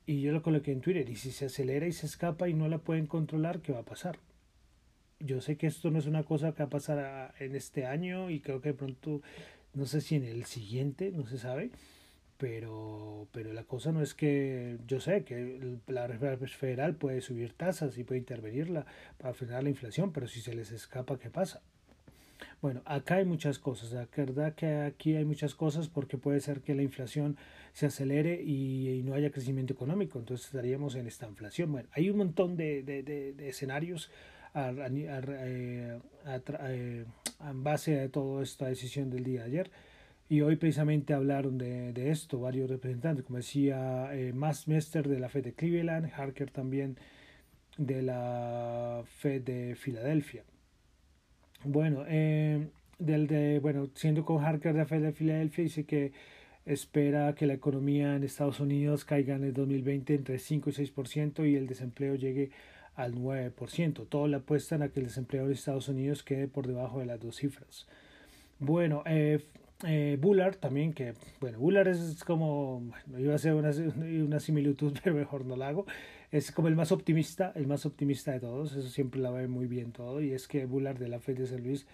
Y 0.05 0.21
yo 0.21 0.31
lo 0.31 0.41
coloqué 0.41 0.71
en 0.71 0.81
Twitter, 0.81 1.09
y 1.09 1.15
si 1.15 1.31
se 1.31 1.45
acelera 1.45 1.87
y 1.87 1.91
se 1.93 2.05
escapa 2.05 2.49
y 2.49 2.53
no 2.53 2.67
la 2.67 2.79
pueden 2.79 3.07
controlar, 3.07 3.61
¿qué 3.61 3.71
va 3.71 3.79
a 3.79 3.85
pasar? 3.85 4.19
Yo 5.19 5.41
sé 5.41 5.57
que 5.57 5.67
esto 5.67 5.91
no 5.91 5.99
es 5.99 6.05
una 6.05 6.23
cosa 6.23 6.53
que 6.53 6.63
va 6.63 6.67
a 6.67 6.69
pasar 6.69 7.33
en 7.39 7.55
este 7.55 7.85
año 7.85 8.29
y 8.29 8.39
creo 8.39 8.61
que 8.61 8.69
de 8.69 8.75
pronto, 8.75 9.21
no 9.73 9.85
sé 9.85 10.01
si 10.01 10.15
en 10.15 10.23
el 10.23 10.45
siguiente, 10.45 11.11
no 11.11 11.25
se 11.25 11.37
sabe, 11.37 11.71
pero, 12.37 13.27
pero 13.31 13.53
la 13.53 13.65
cosa 13.65 13.91
no 13.91 14.01
es 14.01 14.13
que 14.13 14.79
yo 14.87 14.99
sé 14.99 15.23
que 15.23 15.79
la 15.87 16.07
Reserva 16.07 16.47
Federal 16.47 16.95
puede 16.95 17.21
subir 17.21 17.53
tasas 17.53 17.97
y 17.97 18.03
puede 18.03 18.19
intervenirla 18.19 18.85
para 19.17 19.33
frenar 19.33 19.63
la 19.63 19.69
inflación, 19.69 20.11
pero 20.13 20.27
si 20.27 20.41
se 20.41 20.53
les 20.55 20.71
escapa, 20.71 21.19
¿qué 21.19 21.29
pasa? 21.29 21.61
Bueno, 22.61 22.81
acá 22.85 23.15
hay 23.15 23.25
muchas 23.25 23.59
cosas, 23.59 23.91
la 23.91 24.07
verdad 24.15 24.53
que 24.55 24.67
aquí 24.81 25.15
hay 25.15 25.25
muchas 25.25 25.55
cosas 25.55 25.87
porque 25.87 26.17
puede 26.17 26.39
ser 26.39 26.61
que 26.61 26.75
la 26.75 26.83
inflación 26.83 27.37
se 27.73 27.85
acelere 27.85 28.41
y, 28.41 29.01
no 29.03 29.13
haya 29.13 29.31
crecimiento 29.31 29.73
económico, 29.73 30.19
entonces 30.19 30.47
estaríamos 30.47 30.95
en 30.95 31.07
esta 31.07 31.27
inflación. 31.27 31.71
Bueno, 31.71 31.89
hay 31.93 32.09
un 32.09 32.17
montón 32.17 32.57
de, 32.57 32.83
de, 32.83 33.03
de, 33.03 33.49
escenarios 33.49 34.11
a, 34.53 34.67
a, 34.67 34.87
eh, 34.89 35.99
eh, 36.27 37.05
base 37.53 37.91
de 37.95 38.09
toda 38.09 38.43
esta 38.43 38.67
decisión 38.67 39.09
del 39.09 39.23
día 39.23 39.41
de 39.41 39.45
ayer. 39.47 39.71
Y 40.27 40.41
hoy 40.41 40.57
precisamente 40.57 41.13
hablaron 41.13 41.57
de, 41.57 41.91
de 41.91 42.11
esto 42.11 42.39
varios 42.39 42.69
representantes, 42.69 43.25
como 43.25 43.37
decía 43.37 44.09
eh, 44.13 44.31
Mester 44.33 45.07
de 45.07 45.19
la 45.19 45.29
Fed 45.29 45.43
de 45.43 45.53
Cleveland, 45.53 46.11
Harker 46.15 46.51
también 46.51 46.97
de 47.77 48.03
la 48.03 49.03
Fed 49.05 49.41
de 49.41 49.75
Filadelfia. 49.75 50.43
Bueno, 51.63 52.03
eh, 52.07 52.67
del 52.99 53.27
de, 53.27 53.59
bueno, 53.59 53.89
siendo 53.93 54.23
con 54.25 54.43
Harker 54.43 54.73
de 54.73 55.13
Filadelfia, 55.13 55.63
dice 55.63 55.83
que 55.85 56.13
espera 56.65 57.33
que 57.35 57.47
la 57.47 57.53
economía 57.53 58.15
en 58.15 58.23
Estados 58.23 58.59
Unidos 58.59 59.05
caiga 59.05 59.35
en 59.35 59.43
el 59.43 59.53
2020 59.53 60.15
entre 60.15 60.39
5 60.39 60.69
y 60.69 60.73
6% 60.73 61.49
y 61.49 61.55
el 61.55 61.67
desempleo 61.67 62.15
llegue 62.15 62.51
al 62.95 63.15
9%. 63.15 64.07
Todo 64.07 64.27
le 64.27 64.37
apuestan 64.37 64.83
a 64.83 64.89
que 64.89 64.99
el 64.99 65.07
desempleo 65.07 65.45
en 65.45 65.51
Estados 65.51 65.89
Unidos 65.89 66.23
quede 66.23 66.47
por 66.47 66.67
debajo 66.67 66.99
de 66.99 67.05
las 67.05 67.19
dos 67.19 67.37
cifras. 67.37 67.87
Bueno, 68.59 69.03
eh, 69.05 69.45
eh, 69.85 70.17
Bullard 70.19 70.57
también, 70.57 70.93
que 70.93 71.13
bueno, 71.39 71.59
Bullard 71.59 71.87
es 71.87 72.23
como, 72.25 72.81
bueno, 73.07 73.19
iba 73.19 73.33
a 73.33 73.35
hacer 73.37 73.53
una, 73.53 73.71
una 74.25 74.39
similitud, 74.39 74.97
pero 75.03 75.15
mejor 75.15 75.45
no 75.45 75.55
la 75.55 75.69
hago. 75.69 75.85
Es 76.31 76.51
como 76.51 76.67
el 76.67 76.75
más 76.75 76.91
optimista, 76.91 77.51
el 77.55 77.67
más 77.67 77.85
optimista 77.85 78.31
de 78.31 78.39
todos, 78.39 78.73
eso 78.75 78.89
siempre 78.89 79.19
la 79.19 79.31
ve 79.31 79.47
muy 79.47 79.67
bien 79.67 79.91
todo. 79.91 80.21
Y 80.21 80.33
es 80.33 80.47
que 80.47 80.65
Bullard 80.65 80.99
de 80.99 81.07
la 81.07 81.19
Fed 81.19 81.37
de 81.37 81.47
San 81.47 81.63
Luis 81.63 81.87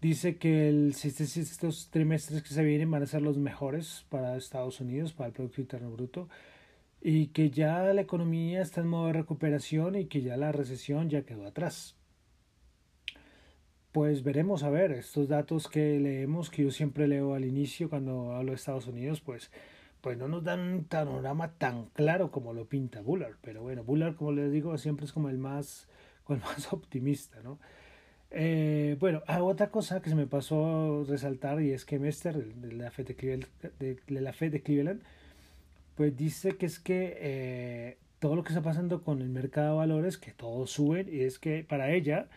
dice 0.00 0.36
que 0.36 0.68
el, 0.68 0.94
estos 0.94 1.90
trimestres 1.90 2.42
que 2.42 2.48
se 2.48 2.64
vienen 2.64 2.90
van 2.90 3.02
a 3.02 3.06
ser 3.06 3.22
los 3.22 3.38
mejores 3.38 4.04
para 4.08 4.36
Estados 4.36 4.80
Unidos, 4.80 5.12
para 5.12 5.28
el 5.28 5.32
Producto 5.34 5.60
Interno 5.60 5.90
Bruto, 5.90 6.28
y 7.00 7.28
que 7.28 7.50
ya 7.50 7.82
la 7.92 8.00
economía 8.00 8.60
está 8.62 8.80
en 8.80 8.88
modo 8.88 9.06
de 9.08 9.12
recuperación 9.14 9.94
y 9.94 10.06
que 10.06 10.22
ya 10.22 10.36
la 10.36 10.52
recesión 10.52 11.08
ya 11.08 11.22
quedó 11.22 11.46
atrás 11.46 11.98
pues 13.92 14.22
veremos 14.22 14.62
a 14.62 14.70
ver 14.70 14.92
estos 14.92 15.28
datos 15.28 15.68
que 15.68 15.98
leemos, 15.98 16.50
que 16.50 16.62
yo 16.62 16.70
siempre 16.70 17.08
leo 17.08 17.34
al 17.34 17.44
inicio 17.44 17.88
cuando 17.88 18.32
hablo 18.32 18.52
de 18.52 18.56
Estados 18.56 18.86
Unidos, 18.86 19.20
pues, 19.20 19.50
pues 20.00 20.16
no 20.18 20.28
nos 20.28 20.44
dan 20.44 20.60
un 20.60 20.84
panorama 20.84 21.52
tan 21.58 21.86
claro 21.86 22.30
como 22.30 22.52
lo 22.52 22.66
pinta 22.66 23.00
Bullard. 23.00 23.36
Pero 23.42 23.62
bueno, 23.62 23.84
Bullard, 23.84 24.16
como 24.16 24.32
les 24.32 24.52
digo, 24.52 24.76
siempre 24.78 25.06
es 25.06 25.12
como 25.12 25.28
el 25.28 25.38
más, 25.38 25.88
el 26.28 26.40
más 26.40 26.72
optimista, 26.72 27.40
¿no? 27.42 27.58
Eh, 28.30 28.96
bueno, 29.00 29.22
ah, 29.26 29.42
otra 29.42 29.70
cosa 29.70 30.02
que 30.02 30.10
se 30.10 30.16
me 30.16 30.26
pasó 30.26 31.04
resaltar 31.08 31.62
y 31.62 31.72
es 31.72 31.86
que 31.86 31.98
Mester 31.98 32.36
de 32.36 32.72
la 32.72 32.90
Fed 32.90 33.06
de 33.06 33.14
Cleveland, 33.16 33.46
de, 33.78 33.98
la 34.08 34.34
Fed 34.34 34.52
de 34.52 34.60
Cleveland 34.62 35.00
pues 35.94 36.14
dice 36.14 36.56
que 36.56 36.66
es 36.66 36.78
que 36.78 37.16
eh, 37.18 37.98
todo 38.18 38.36
lo 38.36 38.44
que 38.44 38.50
está 38.50 38.62
pasando 38.62 39.02
con 39.02 39.20
el 39.20 39.28
mercado 39.30 39.72
de 39.72 39.76
valores, 39.78 40.18
que 40.18 40.32
todos 40.32 40.70
suben, 40.70 41.08
y 41.10 41.20
es 41.20 41.38
que 41.38 41.64
para 41.64 41.90
ella 41.90 42.28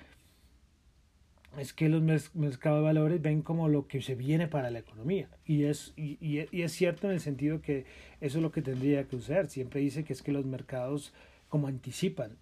es 1.58 1.74
que 1.74 1.90
los 1.90 2.02
mercados 2.34 2.80
de 2.80 2.84
valores 2.84 3.22
ven 3.22 3.42
como 3.42 3.68
lo 3.68 3.88
que 3.88 4.02
se 4.02 4.16
viene 4.16 4.48
para 4.48 4.72
la 4.72 4.80
economía. 4.80 5.30
Y 5.46 5.64
es, 5.64 5.94
y, 5.98 6.18
y, 6.22 6.62
es 6.62 6.72
cierto 6.72 7.08
en 7.08 7.14
el 7.14 7.20
sentido 7.20 7.62
que 7.62 7.86
eso 8.22 8.38
es 8.38 8.42
lo 8.42 8.52
que 8.52 8.62
tendría 8.62 9.08
que 9.08 9.18
usar. 9.18 9.48
Siempre 9.48 9.82
dice 9.82 10.04
que 10.04 10.14
es 10.14 10.22
que 10.22 10.32
los 10.32 10.46
mercados 10.46 11.14
como 11.50 11.68
anticipan. 11.68 12.38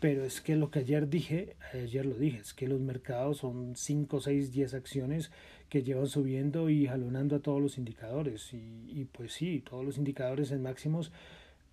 Pero 0.00 0.24
es 0.24 0.40
que 0.40 0.56
lo 0.56 0.72
que 0.72 0.80
ayer 0.80 1.08
dije, 1.08 1.54
ayer 1.72 2.04
lo 2.04 2.16
dije, 2.16 2.38
es 2.38 2.52
que 2.52 2.66
los 2.66 2.80
mercados 2.80 3.38
son 3.38 3.76
5, 3.76 4.20
6, 4.20 4.50
10 4.50 4.74
acciones 4.74 5.30
que 5.68 5.84
llevan 5.84 6.08
subiendo 6.08 6.68
y 6.68 6.88
jalonando 6.88 7.36
a 7.36 7.38
todos 7.38 7.62
los 7.62 7.78
indicadores. 7.78 8.52
Y, 8.52 8.86
y 8.88 9.04
pues 9.04 9.32
sí, 9.32 9.60
todos 9.60 9.84
los 9.84 9.98
indicadores 9.98 10.50
en 10.50 10.62
máximos 10.62 11.12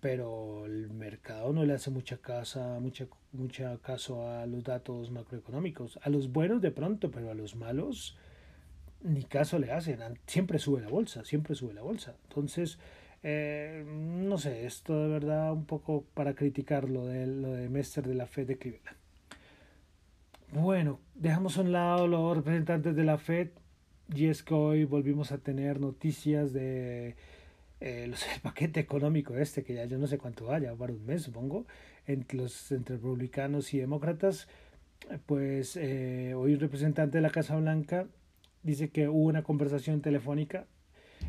pero 0.00 0.66
el 0.66 0.90
mercado 0.90 1.52
no 1.52 1.64
le 1.64 1.74
hace 1.74 1.90
mucha 1.90 2.16
casa, 2.18 2.78
mucha, 2.80 3.06
mucha 3.32 3.76
caso 3.78 4.28
a 4.28 4.46
los 4.46 4.64
datos 4.64 5.10
macroeconómicos. 5.10 5.98
A 6.02 6.08
los 6.08 6.32
buenos 6.32 6.62
de 6.62 6.70
pronto, 6.70 7.10
pero 7.10 7.30
a 7.30 7.34
los 7.34 7.54
malos 7.54 8.16
ni 9.02 9.24
caso 9.24 9.58
le 9.58 9.72
hacen. 9.72 10.00
Siempre 10.26 10.58
sube 10.58 10.80
la 10.80 10.88
bolsa, 10.88 11.24
siempre 11.24 11.54
sube 11.54 11.74
la 11.74 11.82
bolsa. 11.82 12.16
Entonces, 12.28 12.78
eh, 13.22 13.84
no 13.86 14.38
sé, 14.38 14.66
esto 14.66 15.02
de 15.02 15.08
verdad 15.08 15.52
un 15.52 15.66
poco 15.66 16.04
para 16.14 16.34
criticar 16.34 16.88
lo 16.88 17.06
de, 17.06 17.26
lo 17.26 17.52
de 17.52 17.68
Mester 17.68 18.06
de 18.06 18.14
la 18.14 18.26
Fed 18.26 18.46
de 18.46 18.58
Cleveland. 18.58 18.96
Bueno, 20.52 20.98
dejamos 21.14 21.58
a 21.58 21.60
un 21.60 21.72
lado 21.72 22.08
los 22.08 22.36
representantes 22.36 22.96
de 22.96 23.04
la 23.04 23.18
Fed 23.18 23.50
y 24.14 24.26
es 24.26 24.42
que 24.42 24.54
hoy 24.54 24.84
volvimos 24.84 25.30
a 25.30 25.38
tener 25.38 25.80
noticias 25.80 26.52
de 26.52 27.14
eh, 27.80 28.04
el 28.04 28.14
paquete 28.42 28.80
económico 28.80 29.36
este, 29.36 29.64
que 29.64 29.74
ya 29.74 29.84
yo 29.86 29.98
no 29.98 30.06
sé 30.06 30.18
cuánto 30.18 30.46
vaya, 30.46 30.74
para 30.74 30.92
un 30.92 31.04
mes 31.06 31.22
supongo, 31.22 31.66
entre 32.06 32.38
los 32.38 32.72
entre 32.72 32.96
republicanos 32.96 33.72
y 33.74 33.78
demócratas, 33.78 34.48
pues 35.26 35.76
eh, 35.76 36.34
hoy 36.34 36.54
un 36.54 36.60
representante 36.60 37.18
de 37.18 37.22
la 37.22 37.30
Casa 37.30 37.56
Blanca 37.56 38.06
dice 38.62 38.90
que 38.90 39.08
hubo 39.08 39.26
una 39.28 39.42
conversación 39.42 40.02
telefónica 40.02 40.66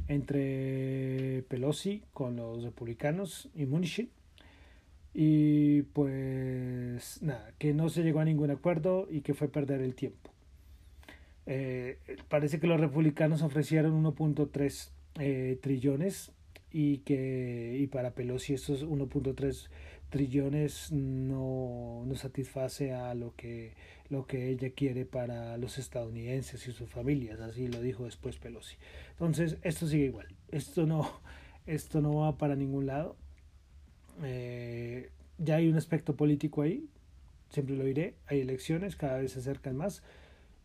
entre 0.08 1.44
Pelosi 1.48 2.04
con 2.14 2.36
los 2.36 2.64
republicanos 2.64 3.50
y 3.56 3.66
Munichin 3.66 4.10
y 5.14 5.82
pues 5.82 7.22
nada, 7.22 7.52
que 7.58 7.74
no 7.74 7.90
se 7.90 8.04
llegó 8.04 8.20
a 8.20 8.26
ningún 8.26 8.52
acuerdo 8.52 9.08
y 9.10 9.22
que 9.22 9.34
fue 9.34 9.50
perder 9.50 9.82
el 9.82 9.96
tiempo. 9.96 10.32
Eh, 11.46 11.98
parece 12.30 12.60
que 12.60 12.68
los 12.68 12.80
republicanos 12.80 13.42
ofrecieron 13.42 14.04
1.3 14.04 14.90
eh, 15.20 15.60
trillones 15.62 16.32
y 16.72 17.00
que 17.00 17.78
y 17.80 17.88
para 17.88 18.12
Pelosi 18.12 18.54
estos 18.54 18.86
1.3 18.86 19.70
trillones 20.10 20.92
no, 20.92 22.04
no 22.06 22.16
satisface 22.16 22.94
a 22.94 23.14
lo 23.14 23.36
que 23.36 23.74
lo 24.10 24.26
que 24.26 24.50
ella 24.50 24.72
quiere 24.72 25.06
para 25.06 25.58
los 25.58 25.78
estadounidenses 25.78 26.68
y 26.68 26.72
sus 26.72 26.90
familias 26.90 27.40
así 27.40 27.68
lo 27.68 27.82
dijo 27.82 28.06
después 28.06 28.38
Pelosi. 28.38 28.76
Entonces 29.12 29.58
esto 29.64 29.88
sigue 29.88 30.06
igual 30.06 30.28
esto 30.52 30.86
no 30.86 31.22
esto 31.66 32.02
no 32.02 32.16
va 32.16 32.38
para 32.38 32.56
ningún 32.56 32.88
lado. 32.88 33.16
Eh, 34.24 35.10
ya 35.38 35.56
hay 35.56 35.70
un 35.70 35.78
aspecto 35.78 36.16
político 36.16 36.62
ahí 36.62 36.88
siempre 37.52 37.76
lo 37.76 37.84
diré, 37.84 38.16
hay 38.28 38.40
elecciones, 38.40 38.96
cada 38.96 39.18
vez 39.18 39.34
se 39.34 39.40
acercan 39.40 39.76
más 39.76 40.02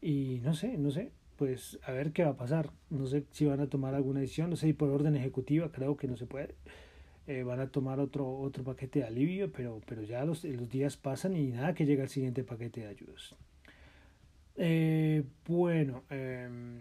y 0.00 0.40
no 0.44 0.54
sé, 0.54 0.78
no 0.78 0.90
sé, 0.90 1.10
pues 1.36 1.78
a 1.84 1.92
ver 1.92 2.12
qué 2.12 2.24
va 2.24 2.30
a 2.30 2.36
pasar. 2.36 2.70
No 2.90 3.06
sé 3.06 3.24
si 3.30 3.44
van 3.44 3.60
a 3.60 3.68
tomar 3.68 3.94
alguna 3.94 4.20
decisión, 4.20 4.50
no 4.50 4.56
sé 4.56 4.66
si 4.66 4.72
por 4.72 4.90
orden 4.90 5.16
ejecutiva, 5.16 5.70
creo 5.70 5.96
que 5.96 6.08
no 6.08 6.16
se 6.16 6.26
puede. 6.26 6.54
Eh, 7.26 7.42
van 7.42 7.60
a 7.60 7.66
tomar 7.68 7.98
otro, 7.98 8.38
otro 8.38 8.62
paquete 8.62 9.00
de 9.00 9.06
alivio, 9.06 9.50
pero, 9.50 9.80
pero 9.86 10.02
ya 10.02 10.24
los, 10.24 10.44
los 10.44 10.68
días 10.68 10.96
pasan 10.96 11.36
y 11.36 11.48
nada 11.48 11.74
que 11.74 11.84
llega 11.84 12.04
el 12.04 12.08
siguiente 12.08 12.44
paquete 12.44 12.82
de 12.82 12.86
ayudas. 12.86 13.34
Eh, 14.56 15.24
bueno, 15.46 16.04
em, 16.08 16.80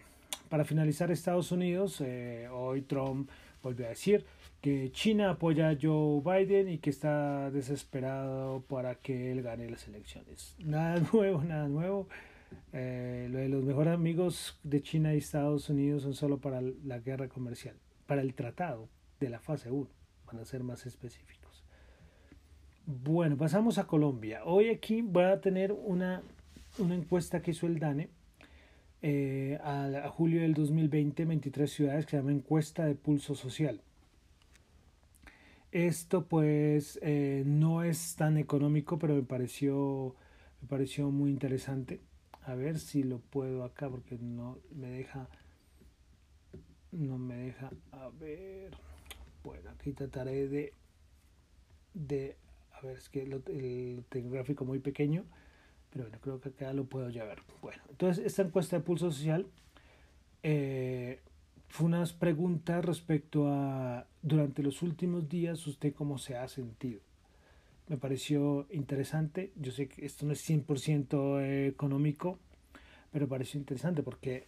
para 0.50 0.64
finalizar 0.64 1.12
Estados 1.12 1.52
Unidos, 1.52 2.00
eh, 2.02 2.48
hoy 2.52 2.82
Trump 2.84 3.30
volvió 3.62 3.88
a 3.88 3.90
decir 3.90 4.26
que 4.62 4.92
China 4.92 5.32
apoya 5.32 5.70
a 5.70 5.78
Joe 5.80 6.22
Biden 6.22 6.70
y 6.70 6.78
que 6.78 6.90
está 6.90 7.52
desesperado 7.52 8.62
para 8.62 8.96
que 8.96 9.32
él 9.32 9.42
gane 9.42 9.70
las 9.70 9.88
elecciones. 9.88 10.56
Nada 10.60 11.00
nuevo, 11.14 11.44
nada 11.44 11.68
nuevo. 11.68 12.08
Eh, 12.74 13.28
lo 13.32 13.40
de 13.40 13.50
los 13.50 13.64
mejores 13.64 13.94
amigos 13.94 14.60
de 14.64 14.82
China 14.82 15.14
y 15.14 15.18
Estados 15.18 15.70
Unidos 15.70 16.04
son 16.04 16.14
solo 16.14 16.40
para 16.40 16.62
la 16.62 17.00
guerra 17.00 17.28
comercial, 17.28 17.76
para 18.06 18.22
el 18.22 18.34
tratado 18.34 18.90
de 19.20 19.30
la 19.30 19.40
fase 19.40 19.72
1, 19.72 19.90
a 20.28 20.46
ser 20.46 20.64
más 20.64 20.86
específicos. 20.86 21.64
Bueno, 22.86 23.38
pasamos 23.38 23.78
a 23.78 23.88
Colombia. 23.88 24.44
Hoy 24.46 24.70
aquí 24.70 25.02
voy 25.02 25.24
a 25.24 25.42
tener 25.42 25.72
una, 25.72 26.22
una 26.78 26.96
encuesta 26.96 27.42
que 27.42 27.52
hizo 27.52 27.68
el 27.68 27.80
DANE 27.80 28.10
eh, 29.02 29.60
a, 29.64 30.10
julio 30.10 30.42
del 30.42 30.54
2020, 30.54 31.26
23 31.26 31.72
ciudades 31.72 32.06
que 32.06 32.12
se 32.12 32.18
llama 32.18 32.32
encuesta 32.32 32.86
de 32.86 32.96
pulso 32.96 33.36
social. 33.36 33.82
Esto 35.72 36.26
pues 36.26 37.00
eh, 37.02 37.44
no 37.46 37.84
es 37.84 38.16
tan 38.16 38.38
económico, 38.38 38.98
pero 38.98 39.16
me 39.16 39.24
pareció, 39.24 40.16
me 40.62 40.68
pareció 40.68 41.12
muy 41.12 41.32
interesante. 41.32 42.00
A 42.46 42.54
ver 42.56 42.80
si 42.80 43.04
lo 43.04 43.20
puedo 43.20 43.64
acá 43.64 43.90
porque 43.90 44.18
no 44.18 44.60
me 44.74 44.90
deja, 44.90 45.28
no 46.92 47.18
me 47.18 47.36
deja, 47.36 47.72
a 47.92 48.10
ver, 48.10 48.72
bueno, 49.44 49.72
aquí 49.72 49.94
trataré 49.94 50.48
de, 50.48 50.74
de 51.94 52.38
a 52.74 52.82
ver, 52.86 52.98
es 52.98 53.10
que 53.10 53.24
el, 53.24 54.04
el 54.12 54.30
gráfico 54.30 54.64
muy 54.64 54.80
pequeño 54.80 55.26
pero 55.96 56.10
bueno, 56.10 56.20
creo 56.22 56.42
que 56.42 56.50
acá 56.50 56.74
lo 56.74 56.84
puedo 56.84 57.10
ya 57.10 57.24
ver. 57.24 57.42
Bueno, 57.62 57.82
entonces 57.90 58.26
esta 58.26 58.42
encuesta 58.42 58.76
de 58.76 58.84
pulso 58.84 59.10
social 59.12 59.48
eh, 60.44 61.22
fue 61.70 61.86
unas 61.86 62.12
preguntas 62.12 62.84
respecto 62.84 63.48
a 63.48 64.06
durante 64.22 64.62
los 64.62 64.82
últimos 64.82 65.30
días 65.30 65.66
usted 65.68 65.94
cómo 65.94 66.18
se 66.18 66.36
ha 66.36 66.50
sentido. 66.50 67.00
Me 67.88 67.98
pareció 67.98 68.66
interesante, 68.72 69.52
yo 69.56 69.72
sé 69.72 69.88
que 69.88 70.06
esto 70.06 70.26
no 70.26 70.34
es 70.34 70.50
100% 70.50 71.68
económico, 71.68 72.40
pero 73.12 73.28
pareció 73.28 73.60
interesante 73.60 74.02
porque, 74.02 74.48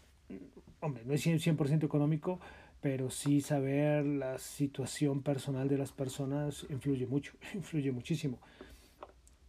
hombre, 0.80 1.04
no 1.06 1.14
es 1.14 1.26
100% 1.26 1.84
económico, 1.84 2.40
pero 2.82 3.10
sí 3.10 3.42
saber 3.42 4.06
la 4.06 4.38
situación 4.40 5.22
personal 5.22 5.68
de 5.68 5.78
las 5.78 5.92
personas 5.92 6.66
influye 6.70 7.06
mucho, 7.06 7.34
influye 7.54 7.92
muchísimo. 7.92 8.40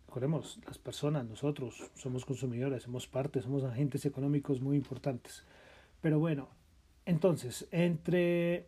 Recordemos, 0.06 0.58
las 0.66 0.78
personas, 0.78 1.26
nosotros 1.26 1.90
somos 1.94 2.24
consumidores, 2.24 2.82
somos 2.82 3.06
parte, 3.06 3.42
somos 3.42 3.64
agentes 3.64 4.06
económicos 4.06 4.60
muy 4.60 4.76
importantes. 4.76 5.44
Pero 6.00 6.18
bueno, 6.18 6.48
entonces, 7.04 7.68
entre 7.70 8.66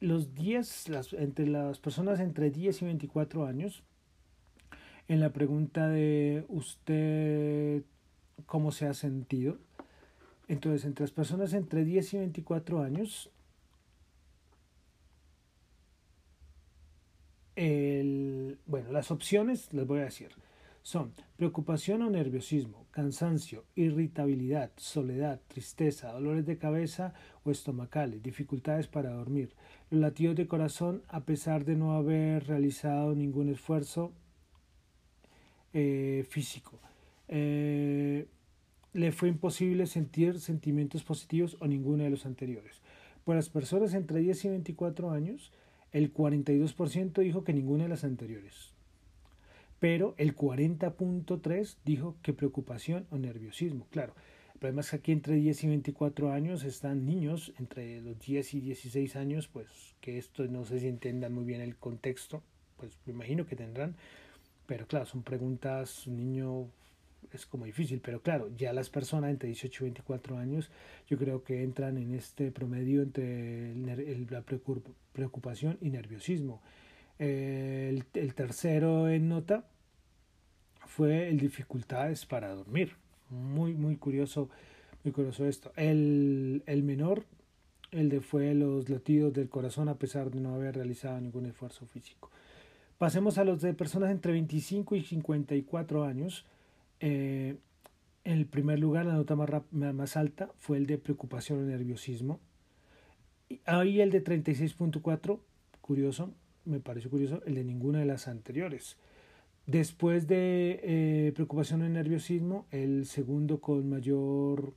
los 0.00 0.34
10, 0.34 0.88
las, 0.88 1.12
entre 1.12 1.46
las 1.46 1.78
personas 1.78 2.20
entre 2.20 2.50
10 2.50 2.82
y 2.82 2.84
24 2.84 3.46
años, 3.46 3.82
en 5.08 5.20
la 5.20 5.32
pregunta 5.32 5.88
de 5.88 6.44
usted 6.48 7.82
cómo 8.46 8.72
se 8.72 8.86
ha 8.86 8.94
sentido, 8.94 9.58
entonces 10.48 10.84
entre 10.84 11.04
las 11.04 11.12
personas 11.12 11.52
entre 11.52 11.84
10 11.84 12.14
y 12.14 12.18
24 12.18 12.82
años, 12.82 13.30
el, 17.54 18.58
bueno, 18.66 18.92
las 18.92 19.10
opciones 19.10 19.72
les 19.72 19.86
voy 19.86 20.00
a 20.00 20.04
decir 20.04 20.30
son 20.86 21.10
preocupación 21.36 22.02
o 22.02 22.10
nerviosismo, 22.10 22.86
cansancio, 22.92 23.64
irritabilidad, 23.74 24.70
soledad, 24.76 25.40
tristeza, 25.48 26.12
dolores 26.12 26.46
de 26.46 26.58
cabeza 26.58 27.12
o 27.42 27.50
estomacales, 27.50 28.22
dificultades 28.22 28.86
para 28.86 29.10
dormir, 29.10 29.52
los 29.90 30.00
latidos 30.00 30.36
de 30.36 30.46
corazón 30.46 31.02
a 31.08 31.24
pesar 31.24 31.64
de 31.64 31.74
no 31.74 31.94
haber 31.94 32.46
realizado 32.46 33.16
ningún 33.16 33.48
esfuerzo 33.48 34.12
eh, 35.78 36.24
físico. 36.28 36.80
Eh, 37.28 38.26
le 38.94 39.12
fue 39.12 39.28
imposible 39.28 39.86
sentir 39.86 40.40
sentimientos 40.40 41.02
positivos 41.04 41.58
o 41.60 41.66
ninguno 41.66 42.04
de 42.04 42.10
los 42.10 42.24
anteriores. 42.24 42.80
Por 43.24 43.36
las 43.36 43.50
personas 43.50 43.92
entre 43.92 44.20
10 44.20 44.46
y 44.46 44.48
24 44.48 45.10
años, 45.10 45.52
el 45.92 46.14
42% 46.14 47.20
dijo 47.20 47.44
que 47.44 47.52
ninguna 47.52 47.84
de 47.84 47.90
las 47.90 48.04
anteriores 48.04 48.72
pero 49.78 50.14
el 50.16 50.34
40.3 50.34 51.76
dijo 51.84 52.16
que 52.22 52.32
preocupación 52.32 53.06
o 53.10 53.18
nerviosismo. 53.18 53.86
Claro, 53.90 54.14
el 54.54 54.60
problema 54.60 54.80
es 54.80 54.90
que 54.90 54.96
aquí 54.96 55.12
entre 55.12 55.34
10 55.34 55.64
y 55.64 55.68
24 55.68 56.32
años 56.32 56.64
están 56.64 57.04
niños, 57.04 57.52
entre 57.58 58.00
los 58.00 58.18
10 58.18 58.54
y 58.54 58.60
16 58.60 59.16
años, 59.16 59.48
pues 59.48 59.94
que 60.00 60.18
esto 60.18 60.46
no 60.46 60.64
sé 60.64 60.80
si 60.80 60.88
entiendan 60.88 61.34
muy 61.34 61.44
bien 61.44 61.60
el 61.60 61.76
contexto, 61.76 62.42
pues 62.76 62.98
me 63.04 63.12
imagino 63.12 63.46
que 63.46 63.56
tendrán, 63.56 63.96
pero 64.66 64.86
claro, 64.86 65.06
son 65.06 65.22
preguntas, 65.22 66.06
un 66.06 66.16
niño 66.16 66.68
es 67.32 67.46
como 67.46 67.64
difícil, 67.64 68.00
pero 68.00 68.20
claro, 68.22 68.50
ya 68.56 68.72
las 68.72 68.88
personas 68.90 69.30
entre 69.30 69.48
18 69.48 69.84
y 69.84 69.86
24 69.86 70.38
años 70.38 70.70
yo 71.08 71.18
creo 71.18 71.42
que 71.42 71.62
entran 71.62 71.98
en 71.98 72.14
este 72.14 72.50
promedio 72.50 73.02
entre 73.02 73.74
la 74.30 74.42
preocupación 75.12 75.78
y 75.80 75.90
nerviosismo 75.90 76.62
el, 77.18 78.04
tercero 78.34 79.08
en 79.08 79.28
nota 79.28 79.64
fue 80.86 81.28
el 81.28 81.38
dificultades 81.38 82.26
para 82.26 82.54
dormir. 82.54 82.92
Muy, 83.30 83.74
muy 83.74 83.96
curioso, 83.96 84.48
muy 85.04 85.12
curioso 85.12 85.46
esto. 85.46 85.72
El, 85.76 86.62
el 86.66 86.82
menor, 86.82 87.24
el 87.90 88.08
de 88.08 88.20
fue 88.20 88.54
los 88.54 88.88
latidos 88.88 89.32
del 89.32 89.48
corazón 89.48 89.88
a 89.88 89.98
pesar 89.98 90.30
de 90.30 90.40
no 90.40 90.54
haber 90.54 90.76
realizado 90.76 91.20
ningún 91.20 91.46
esfuerzo 91.46 91.86
físico. 91.86 92.30
Pasemos 92.98 93.36
a 93.36 93.44
los 93.44 93.60
de 93.60 93.74
personas 93.74 94.10
entre 94.10 94.32
25 94.32 94.96
y 94.96 95.02
54 95.02 96.04
años. 96.04 96.46
Eh, 97.00 97.56
en 98.24 98.32
el 98.32 98.46
primer 98.46 98.78
lugar, 98.78 99.04
la 99.06 99.14
nota 99.14 99.36
más, 99.36 99.50
más 99.70 100.16
alta 100.16 100.50
fue 100.58 100.78
el 100.78 100.86
de 100.86 100.98
preocupación 100.98 101.58
o 101.58 101.62
nerviosismo. 101.62 102.40
Ahí 103.66 104.00
el 104.00 104.10
de 104.10 104.24
36.4, 104.24 105.38
curioso, 105.80 106.32
me 106.64 106.80
pareció 106.80 107.10
curioso, 107.10 107.42
el 107.46 107.54
de 107.54 107.64
ninguna 107.64 108.00
de 108.00 108.06
las 108.06 108.28
anteriores. 108.28 108.96
Después 109.66 110.26
de 110.26 110.80
eh, 110.82 111.32
preocupación 111.34 111.84
y 111.84 111.88
nerviosismo, 111.88 112.66
el 112.70 113.06
segundo 113.06 113.60
con 113.60 113.88
mayor, 113.88 114.72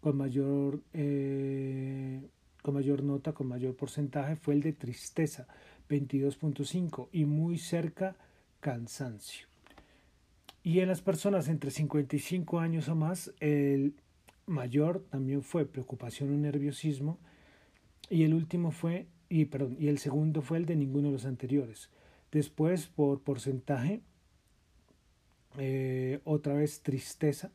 con 0.00 0.16
mayor, 0.16 0.80
eh, 0.94 2.22
con 2.62 2.74
mayor 2.74 3.02
nota, 3.02 3.32
con 3.32 3.46
mayor 3.46 3.76
porcentaje, 3.76 4.36
fue 4.36 4.54
el 4.54 4.62
de 4.62 4.72
tristeza, 4.72 5.46
22.5, 5.88 7.08
y 7.12 7.24
muy 7.24 7.58
cerca 7.58 8.16
cansancio. 8.60 9.46
Y 10.62 10.80
en 10.80 10.88
las 10.88 11.00
personas 11.00 11.48
entre 11.48 11.70
55 11.70 12.58
años 12.58 12.88
o 12.88 12.94
más, 12.94 13.32
el 13.40 13.94
mayor 14.46 15.04
también 15.10 15.42
fue 15.42 15.64
preocupación 15.64 16.34
y 16.34 16.38
nerviosismo, 16.38 17.18
y 18.10 18.24
el 18.24 18.34
último 18.34 18.70
fue 18.70 19.06
y, 19.28 19.46
perdón, 19.46 19.76
y 19.78 19.88
el 19.88 19.98
segundo 19.98 20.42
fue 20.42 20.58
el 20.58 20.66
de 20.66 20.76
ninguno 20.76 21.08
de 21.08 21.14
los 21.14 21.26
anteriores. 21.26 21.90
Después, 22.30 22.86
por 22.86 23.20
porcentaje, 23.20 24.00
eh, 25.58 26.20
otra 26.24 26.54
vez 26.54 26.82
tristeza 26.82 27.50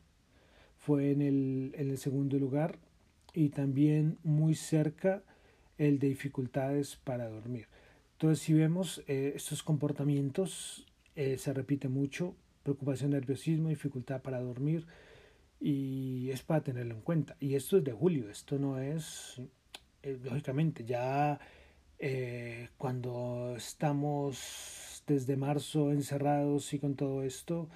fue 0.78 1.12
en 1.12 1.22
el, 1.22 1.72
en 1.76 1.90
el, 1.90 1.98
segundo 1.98 2.38
lugar 2.38 2.78
y 3.32 3.50
también 3.50 4.18
muy 4.24 4.54
cerca 4.54 5.22
el 5.78 5.98
de 5.98 6.08
dificultades 6.08 6.96
para 6.96 7.28
dormir. 7.28 7.68
Entonces, 8.22 8.44
si 8.44 8.52
vemos 8.52 9.02
eh, 9.08 9.32
estos 9.34 9.64
comportamientos, 9.64 10.86
eh, 11.16 11.36
se 11.38 11.52
repite 11.52 11.88
mucho, 11.88 12.36
preocupación, 12.62 13.10
nerviosismo, 13.10 13.68
dificultad 13.68 14.22
para 14.22 14.40
dormir, 14.40 14.86
y 15.58 16.30
es 16.30 16.40
para 16.44 16.62
tenerlo 16.62 16.94
en 16.94 17.00
cuenta. 17.00 17.36
Y 17.40 17.56
esto 17.56 17.78
es 17.78 17.82
de 17.82 17.90
julio, 17.90 18.30
esto 18.30 18.60
no 18.60 18.78
es, 18.78 19.42
lógicamente, 20.22 20.84
ya 20.84 21.40
eh, 21.98 22.68
cuando 22.78 23.54
estamos 23.56 25.02
desde 25.04 25.36
marzo 25.36 25.90
encerrados 25.90 26.72
y 26.74 26.78
con 26.78 26.94
todo 26.94 27.24
esto, 27.24 27.68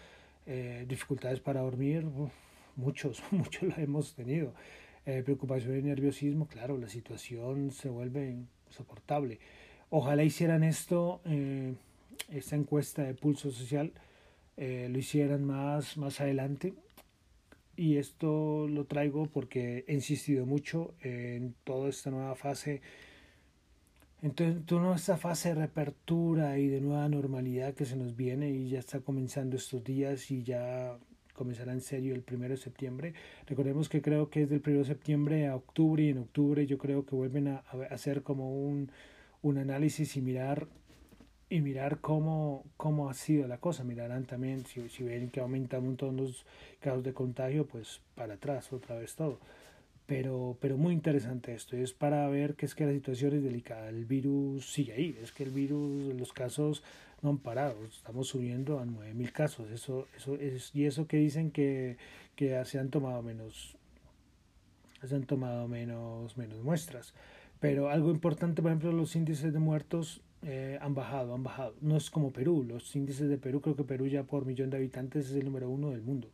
eh, 0.47 0.85
dificultades 0.87 1.41
para 1.41 1.63
dormir, 1.63 2.07
muchos, 2.77 3.21
muchos 3.33 3.65
lo 3.65 3.77
hemos 3.83 4.15
tenido. 4.15 4.55
Eh, 5.07 5.25
preocupación 5.25 5.77
y 5.77 5.83
nerviosismo, 5.83 6.47
claro, 6.47 6.79
la 6.79 6.89
situación 6.89 7.73
se 7.73 7.89
vuelve 7.89 8.47
insoportable. 8.69 9.41
Ojalá 9.91 10.25
hicieran 10.25 10.65
esto, 10.65 11.21
esta 12.31 12.57
encuesta 12.57 13.03
de 13.03 13.15
pulso 13.15 13.51
social, 13.51 13.93
eh, 14.57 14.89
lo 14.91 14.99
hicieran 14.99 15.45
más, 15.45 15.97
más 15.97 16.21
adelante. 16.21 16.75
Y 17.77 17.99
esto 17.99 18.67
lo 18.69 18.85
traigo 18.87 19.27
porque 19.27 19.85
he 19.87 19.95
insistido 19.95 20.47
mucho 20.47 20.95
en 21.03 21.55
toda 21.65 21.91
esta 21.91 22.11
nueva 22.11 22.35
fase, 22.35 22.81
en 24.23 24.33
toda 24.33 24.97
esta 24.97 25.19
fase 25.19 25.51
de 25.51 25.57
reapertura 25.57 26.59
y 26.59 26.69
de 26.69 26.81
nueva 26.81 27.07
normalidad 27.11 27.75
que 27.75 27.85
se 27.85 27.97
nos 27.97 28.17
viene 28.17 28.51
y 28.51 28.71
ya 28.71 28.79
está 28.79 29.01
comenzando 29.01 29.57
estos 29.57 29.85
días 29.85 30.31
y 30.31 30.43
ya 30.43 30.97
comenzará 31.35 31.73
en 31.73 31.83
serio 31.83 32.15
el 32.15 32.23
primero 32.23 32.55
de 32.55 32.61
septiembre. 32.61 33.13
Recordemos 33.47 33.91
que 33.91 34.01
creo 34.01 34.31
que 34.31 34.45
es 34.45 34.49
del 34.49 34.63
primero 34.63 34.85
de 34.85 34.89
septiembre 34.89 35.47
a 35.47 35.55
octubre 35.55 36.03
y 36.03 36.09
en 36.09 36.19
octubre 36.19 36.67
yo 36.67 36.79
creo 36.79 37.05
que 37.05 37.15
vuelven 37.15 37.49
a, 37.49 37.63
hacer 37.91 38.23
como 38.23 38.55
un, 38.59 38.91
un 39.47 39.59
análisis 39.59 40.17
y 40.17 40.21
mirar 40.23 40.67
y 41.49 41.61
mirar 41.61 42.01
cómo, 42.01 42.65
cómo 42.77 43.09
ha 43.09 43.15
sido 43.15 43.47
la 43.47 43.59
cosa. 43.59 43.85
Mirarán 43.85 44.25
también, 44.25 44.67
si, 44.67 44.89
si 44.89 45.05
ven 45.05 45.31
que 45.31 45.41
aumentan 45.41 45.81
un 45.81 45.87
montón 45.87 46.17
los 46.17 46.45
casos 46.81 47.05
de 47.05 47.15
contagio, 47.15 47.67
pues 47.67 48.01
para 48.17 48.35
atrás 48.35 48.73
otra 48.73 48.97
vez 48.97 49.15
todo. 49.15 49.39
Pero, 50.07 50.57
pero 50.61 50.77
muy 50.77 50.93
interesante 50.95 51.55
esto, 51.55 51.77
es 51.77 51.93
para 51.93 52.29
ver 52.29 52.55
que 52.55 52.67
es 52.67 52.75
que 52.75 52.87
la 52.87 52.93
situación 52.93 53.35
es 53.35 53.43
delicada. 53.43 53.89
El 53.89 54.05
virus 54.05 54.73
sigue 54.73 54.93
ahí, 54.93 55.19
es 55.23 55.33
que 55.33 55.45
el 55.45 55.51
virus, 55.51 56.15
los 56.15 56.33
casos 56.33 56.83
no 57.23 57.31
han 57.31 57.39
parado, 57.39 57.85
estamos 57.85 58.29
subiendo 58.29 58.79
a 58.79 58.85
9.000 58.85 59.33
casos. 59.33 59.71
Eso, 59.71 60.07
eso 60.17 60.35
es, 60.37 60.75
y 60.75 60.87
eso 60.87 61.07
que 61.07 61.17
dicen 61.17 61.51
que, 61.51 61.97
que 62.35 62.65
se 62.65 62.79
han 62.79 62.91
tomado 62.91 63.23
menos, 63.23 63.77
se 65.05 65.15
han 65.15 65.25
tomado 65.25 65.69
menos, 65.69 66.37
menos 66.37 66.63
muestras. 66.63 67.15
Pero 67.69 67.91
algo 67.91 68.11
importante, 68.11 68.63
por 68.63 68.71
ejemplo, 68.71 68.93
los 68.93 69.17
índices 69.17 69.53
de 69.53 69.59
muertos 69.59 70.23
eh, 70.43 70.79
han 70.81 70.95
bajado, 70.95 71.35
han 71.35 71.43
bajado. 71.43 71.75
No 71.81 71.97
es 71.97 72.11
como 72.11 72.33
Perú, 72.33 72.65
los 72.67 72.95
índices 72.95 73.29
de 73.29 73.39
Perú, 73.39 73.61
creo 73.61 73.77
que 73.77 73.85
Perú 73.85 74.07
ya 74.07 74.23
por 74.25 74.47
millón 74.47 74.71
de 74.71 74.77
habitantes 74.77 75.31
es 75.31 75.37
el 75.37 75.45
número 75.45 75.69
uno 75.69 75.91
del 75.91 76.03
mundo. 76.03 76.31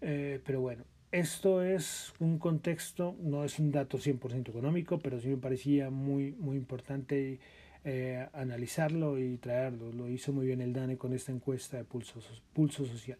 Eh, 0.00 0.40
pero 0.44 0.60
bueno, 0.60 0.84
esto 1.10 1.62
es 1.62 2.12
un 2.18 2.38
contexto, 2.38 3.16
no 3.20 3.44
es 3.44 3.58
un 3.58 3.72
dato 3.72 3.98
100% 3.98 4.48
económico, 4.50 4.98
pero 4.98 5.20
sí 5.20 5.28
me 5.28 5.38
parecía 5.38 5.90
muy, 5.90 6.32
muy 6.32 6.56
importante 6.56 7.40
eh, 7.84 8.26
analizarlo 8.34 9.18
y 9.18 9.38
traerlo. 9.38 9.92
Lo 9.92 10.08
hizo 10.08 10.32
muy 10.32 10.46
bien 10.46 10.60
el 10.60 10.72
DANE 10.72 10.98
con 10.98 11.14
esta 11.14 11.32
encuesta 11.32 11.78
de 11.78 11.84
pulso, 11.84 12.20
pulso 12.52 12.84
social. 12.84 13.18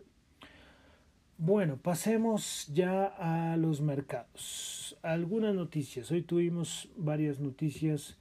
Bueno, 1.40 1.76
pasemos 1.76 2.66
ya 2.74 3.06
a 3.06 3.56
los 3.56 3.80
mercados. 3.80 4.98
Algunas 5.02 5.54
noticias. 5.54 6.10
Hoy 6.10 6.22
tuvimos 6.22 6.88
varias 6.96 7.38
noticias 7.38 8.16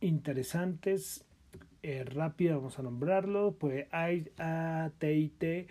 interesantes. 0.00 1.24
Eh, 1.82 2.04
rápido, 2.04 2.58
vamos 2.58 2.78
a 2.78 2.82
nombrarlo. 2.84 3.56
Pues 3.58 3.88
AT&T 3.90 5.66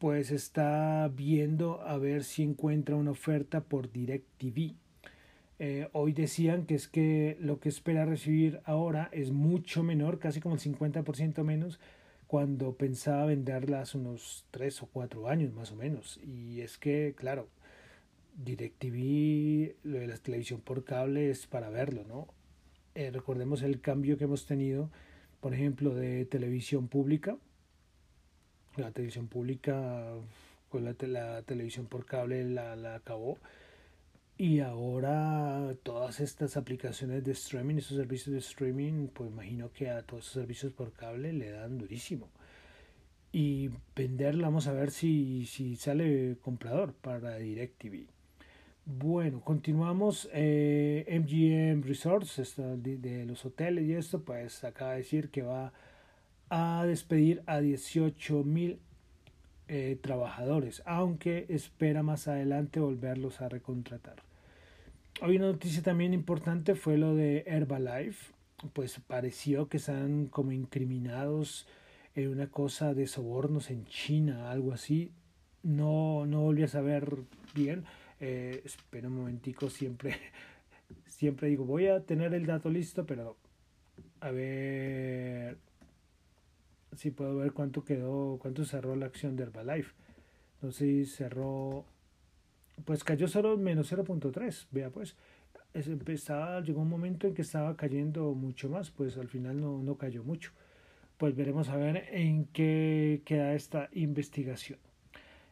pues 0.00 0.32
está 0.32 1.08
viendo 1.14 1.80
a 1.82 1.96
ver 1.96 2.24
si 2.24 2.42
encuentra 2.42 2.96
una 2.96 3.12
oferta 3.12 3.60
por 3.60 3.92
DirecTV. 3.92 4.74
Eh, 5.60 5.88
hoy 5.92 6.12
decían 6.12 6.66
que 6.66 6.74
es 6.74 6.88
que 6.88 7.36
lo 7.38 7.60
que 7.60 7.68
espera 7.68 8.04
recibir 8.04 8.60
ahora 8.64 9.08
es 9.12 9.30
mucho 9.30 9.84
menor, 9.84 10.18
casi 10.18 10.40
como 10.40 10.56
el 10.56 10.60
50% 10.60 11.44
menos 11.44 11.78
cuando 12.30 12.76
pensaba 12.76 13.24
venderla 13.24 13.80
hace 13.80 13.98
unos 13.98 14.44
3 14.52 14.84
o 14.84 14.86
4 14.86 15.28
años 15.28 15.52
más 15.52 15.72
o 15.72 15.74
menos. 15.74 16.20
Y 16.22 16.60
es 16.60 16.78
que, 16.78 17.12
claro, 17.16 17.48
DirecTV, 18.36 19.74
lo 19.82 19.98
de 19.98 20.06
la 20.06 20.16
televisión 20.16 20.60
por 20.60 20.84
cable 20.84 21.28
es 21.30 21.48
para 21.48 21.70
verlo, 21.70 22.04
¿no? 22.04 22.28
Eh, 22.94 23.10
recordemos 23.10 23.62
el 23.62 23.80
cambio 23.80 24.16
que 24.16 24.24
hemos 24.24 24.46
tenido, 24.46 24.90
por 25.40 25.54
ejemplo, 25.54 25.92
de 25.92 26.24
televisión 26.24 26.86
pública. 26.86 27.36
La 28.76 28.92
televisión 28.92 29.26
pública 29.26 30.12
con 30.68 30.84
la, 30.84 30.94
la 31.00 31.42
televisión 31.42 31.86
por 31.86 32.06
cable 32.06 32.44
la, 32.44 32.76
la 32.76 32.94
acabó 32.94 33.38
y 34.40 34.60
ahora 34.60 35.74
todas 35.82 36.18
estas 36.18 36.56
aplicaciones 36.56 37.22
de 37.22 37.32
streaming, 37.32 37.74
esos 37.74 37.98
servicios 37.98 38.32
de 38.32 38.38
streaming, 38.38 39.08
pues 39.08 39.30
imagino 39.30 39.70
que 39.70 39.90
a 39.90 40.00
todos 40.00 40.24
esos 40.24 40.32
servicios 40.32 40.72
por 40.72 40.94
cable 40.94 41.34
le 41.34 41.50
dan 41.50 41.76
durísimo. 41.76 42.30
Y 43.32 43.68
venderla, 43.94 44.46
vamos 44.48 44.66
a 44.66 44.72
ver 44.72 44.92
si, 44.92 45.44
si 45.44 45.76
sale 45.76 46.38
comprador 46.40 46.94
para 46.94 47.36
DirecTV. 47.36 48.06
Bueno, 48.86 49.42
continuamos. 49.42 50.26
Eh, 50.32 51.04
MGM 51.22 51.86
Resorts, 51.86 52.56
de, 52.56 52.96
de, 52.96 53.26
los 53.26 53.44
hoteles 53.44 53.84
y 53.84 53.92
esto, 53.92 54.22
pues 54.22 54.64
acaba 54.64 54.92
de 54.92 54.98
decir 54.98 55.28
que 55.28 55.42
va 55.42 55.74
a 56.48 56.86
despedir 56.86 57.42
a 57.44 57.60
18 57.60 58.42
mil 58.44 58.80
eh, 59.68 59.98
trabajadores, 60.00 60.82
aunque 60.86 61.44
espera 61.50 62.02
más 62.02 62.26
adelante 62.26 62.80
volverlos 62.80 63.42
a 63.42 63.50
recontratar. 63.50 64.29
Hoy 65.22 65.36
una 65.36 65.48
noticia 65.48 65.82
también 65.82 66.14
importante 66.14 66.74
fue 66.74 66.96
lo 66.96 67.14
de 67.14 67.44
Herbalife. 67.46 68.32
Pues 68.72 69.00
pareció 69.06 69.68
que 69.68 69.76
están 69.76 70.26
como 70.26 70.52
incriminados 70.52 71.66
en 72.14 72.28
una 72.28 72.46
cosa 72.46 72.94
de 72.94 73.06
sobornos 73.06 73.70
en 73.70 73.84
China, 73.84 74.50
algo 74.50 74.72
así. 74.72 75.12
No, 75.62 76.24
no 76.24 76.40
volví 76.40 76.62
a 76.62 76.68
saber 76.68 77.18
bien. 77.54 77.84
Eh, 78.18 78.62
espera 78.64 79.08
un 79.08 79.16
momentico, 79.16 79.68
siempre, 79.68 80.16
siempre 81.06 81.48
digo, 81.48 81.66
voy 81.66 81.88
a 81.88 82.00
tener 82.00 82.32
el 82.32 82.46
dato 82.46 82.70
listo, 82.70 83.04
pero 83.04 83.36
a 84.20 84.30
ver 84.30 85.58
si 86.96 87.10
puedo 87.10 87.36
ver 87.36 87.52
cuánto 87.52 87.84
quedó, 87.84 88.38
cuánto 88.40 88.64
cerró 88.64 88.96
la 88.96 89.06
acción 89.06 89.36
de 89.36 89.44
Herbalife. 89.44 89.92
Si 90.72 91.04
cerró 91.04 91.84
pues 92.84 93.04
cayó 93.04 93.28
solo 93.28 93.56
menos 93.56 93.92
0.3, 93.92 94.66
vea 94.70 94.90
pues, 94.90 95.16
empezaba, 95.74 96.60
llegó 96.60 96.82
un 96.82 96.88
momento 96.88 97.26
en 97.26 97.34
que 97.34 97.42
estaba 97.42 97.76
cayendo 97.76 98.34
mucho 98.34 98.68
más, 98.68 98.90
pues 98.90 99.16
al 99.16 99.28
final 99.28 99.60
no, 99.60 99.82
no 99.82 99.96
cayó 99.96 100.24
mucho. 100.24 100.52
Pues 101.16 101.36
veremos 101.36 101.68
a 101.68 101.76
ver 101.76 102.08
en 102.12 102.46
qué 102.46 103.22
queda 103.26 103.54
esta 103.54 103.90
investigación. 103.92 104.78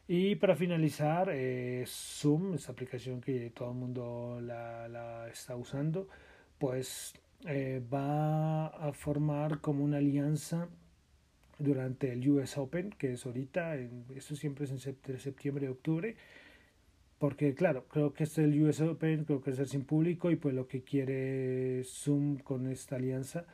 Y 0.07 0.35
para 0.35 0.55
finalizar, 0.55 1.29
eh, 1.31 1.83
Zoom, 1.85 2.55
esa 2.55 2.71
aplicación 2.71 3.21
que 3.21 3.51
todo 3.51 3.69
el 3.71 3.77
mundo 3.77 4.39
la, 4.41 4.87
la 4.87 5.27
está 5.29 5.55
usando, 5.55 6.07
pues 6.57 7.13
eh, 7.45 7.81
va 7.93 8.67
a 8.67 8.91
formar 8.91 9.61
como 9.61 9.83
una 9.83 9.97
alianza 9.97 10.67
durante 11.59 12.11
el 12.11 12.27
US 12.29 12.57
Open, 12.57 12.89
que 12.91 13.13
es 13.13 13.25
ahorita, 13.25 13.75
en, 13.75 14.05
esto 14.15 14.35
siempre 14.35 14.65
es 14.65 14.71
en 14.71 14.79
septiembre, 15.19 15.69
octubre, 15.69 16.15
porque 17.19 17.53
claro, 17.53 17.85
creo 17.89 18.13
que 18.13 18.23
es 18.23 18.37
el 18.37 18.61
US 18.63 18.81
Open, 18.81 19.25
creo 19.25 19.41
que 19.41 19.51
es 19.51 19.59
el 19.59 19.67
sin 19.67 19.83
público 19.83 20.31
y 20.31 20.37
pues 20.37 20.55
lo 20.55 20.67
que 20.67 20.83
quiere 20.83 21.83
Zoom 21.83 22.37
con 22.37 22.67
esta 22.67 22.95
alianza 22.95 23.45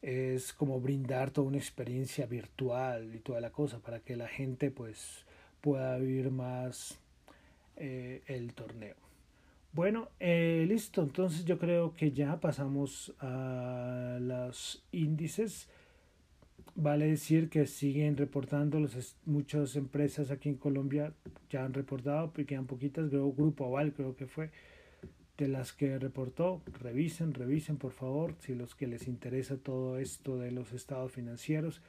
es 0.00 0.52
como 0.52 0.80
brindar 0.80 1.30
toda 1.30 1.48
una 1.48 1.58
experiencia 1.58 2.26
virtual 2.26 3.14
y 3.14 3.18
toda 3.18 3.40
la 3.40 3.50
cosa 3.50 3.80
para 3.80 4.00
que 4.00 4.16
la 4.16 4.28
gente 4.28 4.70
pues 4.70 5.26
pueda 5.60 5.98
vivir 5.98 6.30
más 6.30 6.98
eh, 7.76 8.22
el 8.26 8.54
torneo. 8.54 8.96
Bueno, 9.72 10.08
eh, 10.20 10.64
listo, 10.68 11.02
entonces 11.02 11.44
yo 11.44 11.58
creo 11.58 11.94
que 11.94 12.12
ya 12.12 12.40
pasamos 12.40 13.14
a 13.20 14.18
los 14.20 14.84
índices. 14.92 15.68
Vale 16.74 17.06
decir 17.06 17.50
que 17.50 17.66
siguen 17.66 18.16
reportando, 18.16 18.80
los, 18.80 19.16
muchas 19.26 19.76
empresas 19.76 20.30
aquí 20.30 20.48
en 20.48 20.56
Colombia 20.56 21.12
ya 21.50 21.64
han 21.64 21.74
reportado, 21.74 22.28
porque 22.28 22.46
quedan 22.46 22.66
poquitas, 22.66 23.10
creo, 23.10 23.30
Grupo 23.32 23.66
Aval 23.66 23.92
creo 23.92 24.16
que 24.16 24.26
fue 24.26 24.50
de 25.36 25.48
las 25.48 25.72
que 25.72 25.98
reportó. 25.98 26.62
Revisen, 26.80 27.34
revisen 27.34 27.76
por 27.76 27.92
favor, 27.92 28.34
si 28.40 28.54
los 28.54 28.74
que 28.74 28.86
les 28.86 29.06
interesa 29.06 29.56
todo 29.56 29.98
esto 29.98 30.38
de 30.38 30.50
los 30.50 30.72
estados 30.72 31.12
financieros. 31.12 31.82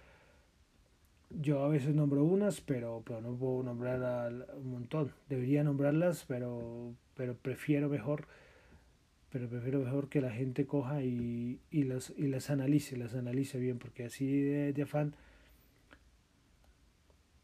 Yo 1.29 1.63
a 1.63 1.69
veces 1.69 1.95
nombro 1.95 2.23
unas, 2.23 2.61
pero, 2.61 3.03
pero 3.05 3.21
no 3.21 3.35
puedo 3.35 3.63
nombrar 3.63 4.31
un 4.57 4.71
montón. 4.71 5.11
Debería 5.29 5.63
nombrarlas, 5.63 6.25
pero, 6.27 6.93
pero 7.15 7.35
prefiero 7.35 7.89
mejor 7.89 8.27
pero 9.33 9.49
prefiero 9.49 9.79
mejor 9.79 10.09
que 10.09 10.21
la 10.21 10.29
gente 10.29 10.67
coja 10.67 11.01
y, 11.01 11.59
y, 11.71 11.85
las, 11.85 12.13
y 12.15 12.27
las 12.27 12.51
analice, 12.51 12.95
las 12.97 13.15
analice 13.15 13.57
bien, 13.57 13.79
porque 13.79 14.05
así 14.05 14.41
de, 14.43 14.79
afán 14.83 15.15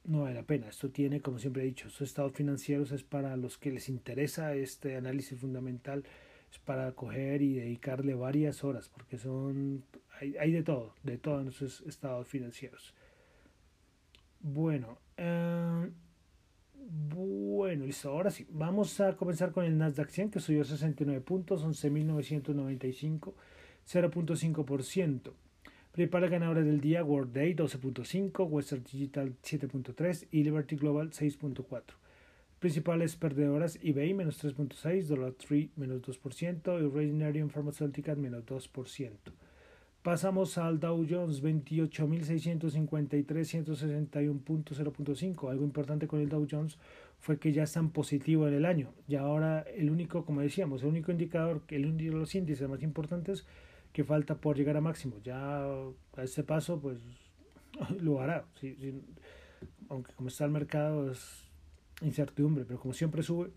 no 0.03 0.21
vale 0.21 0.35
la 0.35 0.43
pena. 0.43 0.69
Esto 0.69 0.91
tiene, 0.91 1.19
como 1.19 1.39
siempre 1.39 1.63
he 1.63 1.65
dicho, 1.65 1.87
estos 1.87 2.07
estados 2.07 2.33
financieros 2.33 2.91
es 2.91 3.01
para 3.01 3.35
los 3.37 3.57
que 3.57 3.71
les 3.71 3.89
interesa 3.89 4.53
este 4.53 4.97
análisis 4.97 5.39
fundamental, 5.39 6.03
es 6.51 6.59
para 6.59 6.91
coger 6.91 7.41
y 7.41 7.55
dedicarle 7.55 8.13
varias 8.13 8.63
horas, 8.63 8.87
porque 8.87 9.17
son, 9.17 9.83
hay, 10.21 10.37
hay 10.37 10.51
de 10.51 10.61
todo, 10.61 10.93
de 11.01 11.17
todos 11.17 11.43
nuestros 11.43 11.81
estados 11.87 12.27
financieros. 12.27 12.93
Bueno, 14.41 14.99
eh, 15.17 15.89
bueno, 16.89 17.85
listo. 17.85 18.09
Ahora 18.09 18.31
sí, 18.31 18.47
vamos 18.49 18.99
a 18.99 19.15
comenzar 19.15 19.51
con 19.51 19.63
el 19.65 19.77
Nasdaq 19.77 20.09
100 20.09 20.31
que 20.31 20.39
subió 20.39 20.63
69 20.63 21.21
puntos, 21.21 21.63
11.995, 21.63 23.33
0.5%. 23.87 25.31
Principales 25.91 26.31
ganadores 26.31 26.65
del 26.65 26.81
día, 26.81 27.03
Workday 27.03 27.55
12.5, 27.55 28.47
Western 28.47 28.83
Digital 28.83 29.35
7.3 29.43 30.27
y 30.31 30.43
Liberty 30.43 30.75
Global 30.75 31.11
6.4. 31.11 31.83
Principales 32.59 33.15
perdedoras, 33.15 33.79
eBay 33.81 34.13
menos 34.13 34.43
3.6, 34.43 35.03
Dollar 35.07 35.33
Tree 35.33 35.71
menos 35.75 36.01
2% 36.01 36.81
y 36.81 36.87
Regeneration 36.93 37.49
Pharmaceuticals 37.49 38.19
menos 38.19 38.45
2%. 38.45 39.09
Pasamos 40.03 40.57
al 40.57 40.79
Dow 40.79 41.05
Jones 41.09 41.43
28.653, 41.43 43.65
161.0.5. 43.65 45.51
Algo 45.51 45.65
importante 45.65 46.07
con 46.07 46.21
el 46.21 46.29
Dow 46.29 46.47
Jones 46.49 46.77
fue 47.19 47.37
que 47.37 47.51
ya 47.51 47.63
están 47.63 47.89
positivo 47.89 48.47
en 48.47 48.53
el 48.53 48.65
año. 48.65 48.93
Y 49.09 49.15
ahora 49.15 49.65
el 49.75 49.89
único, 49.89 50.23
como 50.23 50.39
decíamos, 50.39 50.83
el 50.83 50.89
único 50.89 51.11
indicador, 51.11 51.63
el 51.67 51.97
de 51.97 52.11
los 52.11 52.33
índices 52.33 52.69
más 52.69 52.81
importantes 52.81 53.45
que 53.91 54.05
falta 54.05 54.35
por 54.35 54.55
llegar 54.55 54.77
a 54.77 54.81
máximo. 54.81 55.17
Ya 55.21 55.65
a 55.65 56.23
ese 56.23 56.45
paso, 56.45 56.79
pues 56.79 56.99
lo 58.01 58.21
hará. 58.21 58.45
aunque 59.89 60.13
como 60.13 60.29
está 60.29 60.45
el 60.45 60.51
mercado 60.51 61.11
es 61.11 61.43
incertidumbre, 62.01 62.63
pero 62.63 62.79
como 62.79 62.93
siempre 62.93 63.21
sube. 63.21 63.51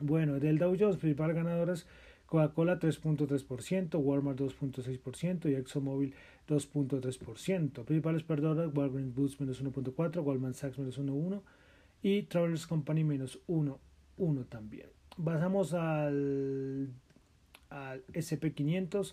Bueno, 0.00 0.38
del 0.38 0.58
Dow 0.58 0.76
Jones, 0.78 0.98
principales 0.98 1.34
ganadores 1.34 1.86
Coca-Cola 2.32 2.78
3.3%, 2.78 3.98
Walmart 3.98 4.40
2.6% 4.40 5.50
y 5.50 5.54
ExxonMobil 5.54 6.14
2.3%. 6.48 7.84
Principales 7.84 8.22
perdedoras, 8.22 8.74
Walgreens 8.74 9.14
Boots 9.14 9.38
menos 9.38 9.62
1.4, 9.62 10.22
Goldman 10.22 10.54
Sachs 10.54 10.78
menos 10.78 10.98
1.1 10.98 11.42
y 12.02 12.22
Travelers 12.22 12.66
Company 12.66 13.04
menos 13.04 13.38
1.1 13.48 14.48
también. 14.48 14.86
Pasamos 15.22 15.74
al, 15.74 16.88
al 17.68 18.02
SP500, 18.14 19.12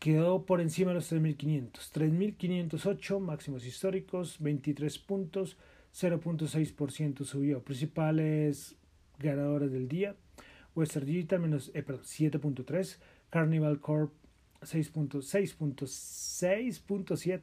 quedó 0.00 0.44
por 0.44 0.60
encima 0.60 0.90
de 0.90 0.96
los 0.96 1.12
3.500. 1.12 1.70
3.508 1.70 3.20
máximos 3.20 3.64
históricos, 3.64 4.38
23 4.40 4.98
puntos, 4.98 5.56
0.6% 5.94 7.22
subió. 7.22 7.62
Principales 7.62 8.74
ganadores 9.20 9.70
del 9.70 9.86
día. 9.86 10.16
Western 10.78 11.06
Digital 11.06 11.40
menos, 11.40 11.72
eh, 11.74 11.84
7.3, 11.84 12.98
Carnival 13.30 13.80
Corp 13.80 14.12
6.6.6.7 14.60 17.40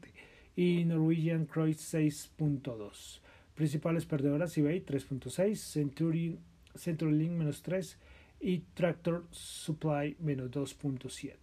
y 0.55 0.85
Norwegian 0.85 1.45
Cruise 1.45 1.93
6.2. 1.93 3.19
Principales 3.53 4.05
perdedoras 4.05 4.57
eBay 4.57 4.85
3.6, 4.85 5.55
Century, 5.55 6.39
CenturyLink 6.75 7.33
menos 7.33 7.61
3 7.61 7.99
y 8.39 8.59
Tractor 8.73 9.25
Supply 9.31 10.15
menos 10.19 10.49
2.7. 10.51 11.33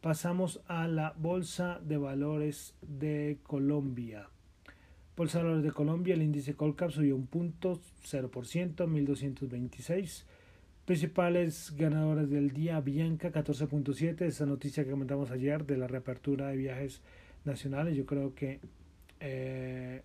Pasamos 0.00 0.60
a 0.68 0.86
la 0.86 1.12
Bolsa 1.16 1.80
de 1.82 1.96
Valores 1.96 2.76
de 2.82 3.38
Colombia. 3.42 4.28
Bolsa 5.16 5.38
de 5.38 5.44
Valores 5.44 5.64
de 5.64 5.72
Colombia, 5.72 6.14
el 6.14 6.22
índice 6.22 6.54
Colcap 6.54 6.92
subió 6.92 7.16
un 7.16 7.26
punto 7.26 7.80
0%, 8.04 8.86
1226. 8.86 10.24
Principales 10.86 11.74
ganadoras 11.76 12.30
del 12.30 12.52
día, 12.52 12.80
Bianca 12.80 13.32
14.7, 13.32 14.20
esa 14.22 14.46
noticia 14.46 14.84
que 14.84 14.92
comentamos 14.92 15.32
ayer 15.32 15.66
de 15.66 15.76
la 15.76 15.88
reapertura 15.88 16.46
de 16.46 16.56
viajes 16.56 17.00
nacionales, 17.44 17.96
yo 17.96 18.06
creo 18.06 18.36
que 18.36 18.60
eh, 19.18 20.02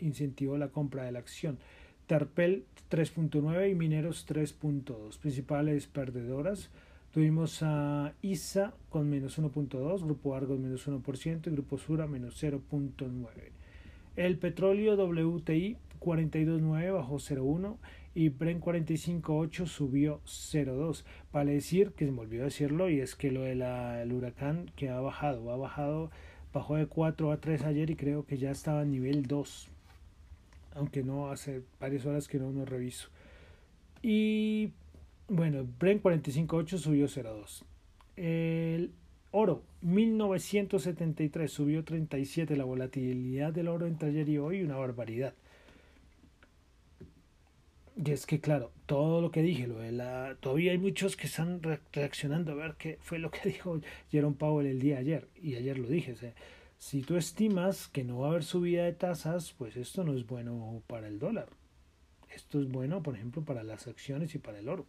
incentivó 0.00 0.56
la 0.56 0.68
compra 0.68 1.04
de 1.04 1.12
la 1.12 1.18
acción. 1.18 1.58
Terpel 2.06 2.64
3.9 2.90 3.70
y 3.70 3.74
Mineros 3.74 4.26
3.2. 4.26 5.18
Principales 5.18 5.86
perdedoras. 5.86 6.70
Tuvimos 7.12 7.62
a 7.62 8.14
ISA 8.22 8.72
con 8.88 9.10
menos 9.10 9.38
1.2, 9.38 10.02
Grupo 10.02 10.34
Argos 10.34 10.58
menos 10.58 10.88
1% 10.88 11.48
y 11.48 11.50
Grupo 11.50 11.76
Sura 11.76 12.06
menos 12.06 12.42
0.9. 12.42 13.28
El 14.16 14.38
petróleo 14.38 14.94
WTI 14.94 15.76
42.9 16.00 16.94
bajó 16.94 17.16
0.1 17.16 17.76
y 18.14 18.28
Brent 18.28 18.62
45.8 18.62 19.66
subió 19.66 20.20
0.2. 20.24 21.04
Vale 21.32 21.52
decir 21.54 21.92
que 21.92 22.06
se 22.06 22.12
me 22.12 22.20
olvidó 22.20 22.44
decirlo 22.44 22.88
y 22.90 23.00
es 23.00 23.14
que 23.14 23.30
lo 23.30 23.42
del 23.42 24.12
huracán 24.12 24.70
que 24.76 24.88
ha 24.88 25.00
bajado, 25.00 25.50
ha 25.52 25.56
bajado, 25.56 26.10
bajó 26.52 26.76
de 26.76 26.86
4 26.86 27.30
a 27.30 27.40
3 27.40 27.62
ayer 27.64 27.90
y 27.90 27.96
creo 27.96 28.26
que 28.26 28.38
ya 28.38 28.50
estaba 28.50 28.80
a 28.80 28.84
nivel 28.84 29.26
2. 29.26 29.68
Aunque 30.74 31.02
no 31.02 31.30
hace 31.30 31.62
varias 31.80 32.06
horas 32.06 32.28
que 32.28 32.38
no 32.38 32.50
lo 32.50 32.64
reviso. 32.64 33.08
Y 34.02 34.72
bueno, 35.28 35.66
Brent 35.78 36.02
45.8 36.02 36.78
subió 36.78 37.06
0.2. 37.06 37.62
El 38.16 38.92
oro 39.30 39.62
1973 39.82 41.50
subió 41.50 41.84
37. 41.84 42.56
La 42.56 42.64
volatilidad 42.64 43.52
del 43.52 43.68
oro 43.68 43.86
entre 43.86 44.08
ayer 44.08 44.28
y 44.28 44.38
hoy, 44.38 44.62
una 44.62 44.76
barbaridad. 44.76 45.34
Y 48.02 48.12
es 48.12 48.24
que, 48.24 48.40
claro, 48.40 48.72
todo 48.86 49.20
lo 49.20 49.30
que 49.30 49.42
dije, 49.42 49.66
lo 49.66 49.78
de 49.78 49.92
la, 49.92 50.34
todavía 50.40 50.72
hay 50.72 50.78
muchos 50.78 51.16
que 51.16 51.26
están 51.26 51.60
reaccionando 51.92 52.52
a 52.52 52.54
ver 52.54 52.76
qué 52.78 52.98
fue 53.02 53.18
lo 53.18 53.30
que 53.30 53.40
dijo 53.50 53.78
Jerome 54.10 54.36
Powell 54.36 54.66
el 54.66 54.80
día 54.80 54.98
ayer. 54.98 55.28
Y 55.36 55.56
ayer 55.56 55.78
lo 55.78 55.86
dije. 55.86 56.14
si 56.78 57.02
tú 57.02 57.16
estimas 57.16 57.88
que 57.88 58.02
no 58.04 58.20
va 58.20 58.28
a 58.28 58.30
haber 58.30 58.44
subida 58.44 58.84
de 58.84 58.92
tasas, 58.94 59.52
pues 59.52 59.76
esto 59.76 60.02
no 60.02 60.14
es 60.14 60.26
bueno 60.26 60.82
para 60.86 61.08
el 61.08 61.18
dólar. 61.18 61.48
Esto 62.34 62.58
es 62.60 62.68
bueno, 62.68 63.02
por 63.02 63.16
ejemplo, 63.16 63.44
para 63.44 63.62
las 63.64 63.86
acciones 63.86 64.34
y 64.34 64.38
para 64.38 64.60
el 64.60 64.70
oro. 64.70 64.86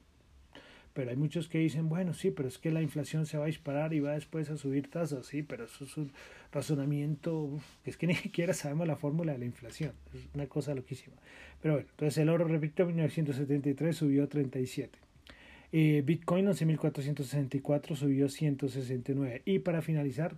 Pero 0.93 1.09
hay 1.09 1.15
muchos 1.15 1.47
que 1.47 1.59
dicen, 1.59 1.87
bueno, 1.89 2.13
sí, 2.13 2.31
pero 2.31 2.49
es 2.49 2.57
que 2.57 2.71
la 2.71 2.81
inflación 2.81 3.25
se 3.25 3.37
va 3.37 3.45
a 3.45 3.47
disparar 3.47 3.93
y 3.93 3.99
va 3.99 4.13
después 4.13 4.49
a 4.49 4.57
subir 4.57 4.89
tasas, 4.89 5.25
sí, 5.25 5.41
pero 5.41 5.65
eso 5.65 5.85
es 5.85 5.95
un 5.97 6.11
razonamiento, 6.51 7.49
que 7.83 7.91
es 7.91 7.97
que 7.97 8.07
ni 8.07 8.15
siquiera 8.15 8.53
sabemos 8.53 8.87
la 8.87 8.97
fórmula 8.97 9.31
de 9.31 9.39
la 9.39 9.45
inflación, 9.45 9.93
es 10.13 10.27
una 10.33 10.47
cosa 10.47 10.73
loquísima. 10.75 11.15
Pero 11.61 11.75
bueno, 11.75 11.87
entonces 11.91 12.17
el 12.17 12.29
oro, 12.29 12.45
repito, 12.45 12.83
en 12.83 12.89
1973 12.89 13.95
subió 13.95 14.27
37. 14.27 14.99
Eh, 15.73 16.03
Bitcoin 16.05 16.47
11.464 16.47 17.95
subió 17.95 18.27
169. 18.27 19.43
Y 19.45 19.59
para 19.59 19.81
finalizar, 19.81 20.35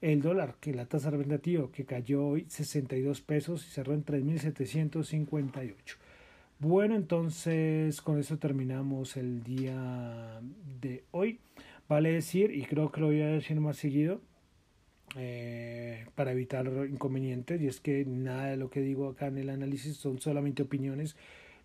el 0.00 0.20
dólar, 0.20 0.56
que 0.60 0.74
la 0.74 0.86
tasa 0.86 1.10
representativa 1.10 1.70
que 1.70 1.84
cayó 1.84 2.26
hoy 2.26 2.46
62 2.48 3.20
pesos 3.20 3.64
y 3.66 3.70
cerró 3.70 3.94
en 3.94 4.04
3.758. 4.04 5.74
Bueno, 6.64 6.94
entonces 6.94 8.00
con 8.02 8.20
eso 8.20 8.38
terminamos 8.38 9.16
el 9.16 9.42
día 9.42 10.40
de 10.80 11.02
hoy. 11.10 11.40
Vale 11.88 12.12
decir, 12.12 12.52
y 12.54 12.62
creo 12.66 12.92
que 12.92 13.00
lo 13.00 13.08
voy 13.08 13.20
a 13.20 13.26
decir 13.26 13.58
más 13.58 13.78
seguido, 13.78 14.20
eh, 15.16 16.06
para 16.14 16.30
evitar 16.30 16.68
inconvenientes, 16.88 17.60
y 17.60 17.66
es 17.66 17.80
que 17.80 18.04
nada 18.04 18.46
de 18.46 18.56
lo 18.56 18.70
que 18.70 18.80
digo 18.80 19.08
acá 19.08 19.26
en 19.26 19.38
el 19.38 19.50
análisis 19.50 19.96
son 19.96 20.20
solamente 20.20 20.62
opiniones, 20.62 21.16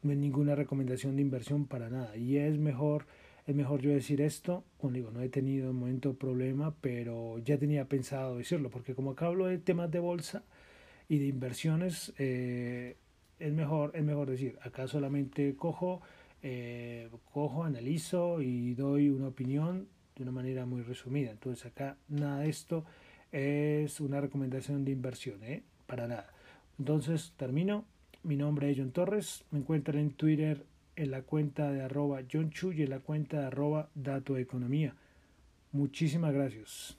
no 0.02 0.14
es 0.14 0.18
ninguna 0.18 0.56
recomendación 0.56 1.16
de 1.16 1.22
inversión 1.22 1.68
para 1.68 1.92
nada. 1.92 2.18
Y 2.18 2.38
es 2.38 2.58
mejor, 2.58 3.06
es 3.46 3.54
mejor 3.54 3.82
yo 3.82 3.92
decir 3.92 4.20
esto, 4.20 4.64
como 4.80 4.94
digo, 4.94 5.12
no 5.12 5.22
he 5.22 5.30
tenido 5.30 5.70
un 5.70 5.78
momento 5.78 6.16
problema, 6.16 6.74
pero 6.82 7.38
ya 7.38 7.60
tenía 7.60 7.86
pensado 7.86 8.40
decirlo, 8.40 8.72
porque 8.72 8.96
como 8.96 9.12
acá 9.12 9.28
hablo 9.28 9.46
de 9.46 9.60
temas 9.60 9.92
de 9.92 10.00
bolsa 10.00 10.44
y 11.08 11.20
de 11.20 11.28
inversiones, 11.28 12.14
eh, 12.18 12.96
es 13.39 13.54
mejor, 13.54 13.91
es 13.95 14.04
mejor 14.04 14.30
decir, 14.30 14.58
acá 14.62 14.88
solamente 14.88 15.56
cojo, 15.56 16.02
eh, 16.41 17.10
cojo, 17.32 17.63
analizo 17.63 18.41
y 18.41 18.73
doy 18.76 19.10
una 19.10 19.28
opinión 19.28 19.88
de 20.15 20.23
una 20.23 20.32
manera 20.32 20.65
muy 20.65 20.82
resumida. 20.82 21.32
Entonces 21.32 21.65
acá 21.65 21.97
nada 22.08 22.39
de 22.39 22.50
esto 22.50 22.86
es 23.32 24.00
una 24.00 24.21
recomendación 24.21 24.86
de 24.86 24.91
inversión, 24.91 25.43
¿eh? 25.43 25.63
para 25.86 26.08
nada. 26.08 26.34
Entonces 26.80 27.34
termino. 27.38 27.86
Mi 28.23 28.36
nombre 28.36 28.69
es 28.71 28.78
John 28.78 28.91
Torres. 28.91 29.45
Me 29.52 29.60
encuentran 29.60 30.00
en 30.00 30.12
Twitter 30.12 30.65
en 30.95 31.12
la 31.12 31.21
cuenta 31.21 31.71
de 31.71 31.82
arroba 31.82 32.21
John 32.32 32.50
Chu 32.50 32.71
y 32.71 32.82
en 32.82 32.89
la 32.89 33.00
cuenta 33.00 33.39
de 33.39 33.45
arroba 33.45 33.89
Dato 33.93 34.38
Economía. 34.38 34.95
Muchísimas 35.71 36.34
gracias. 36.34 36.97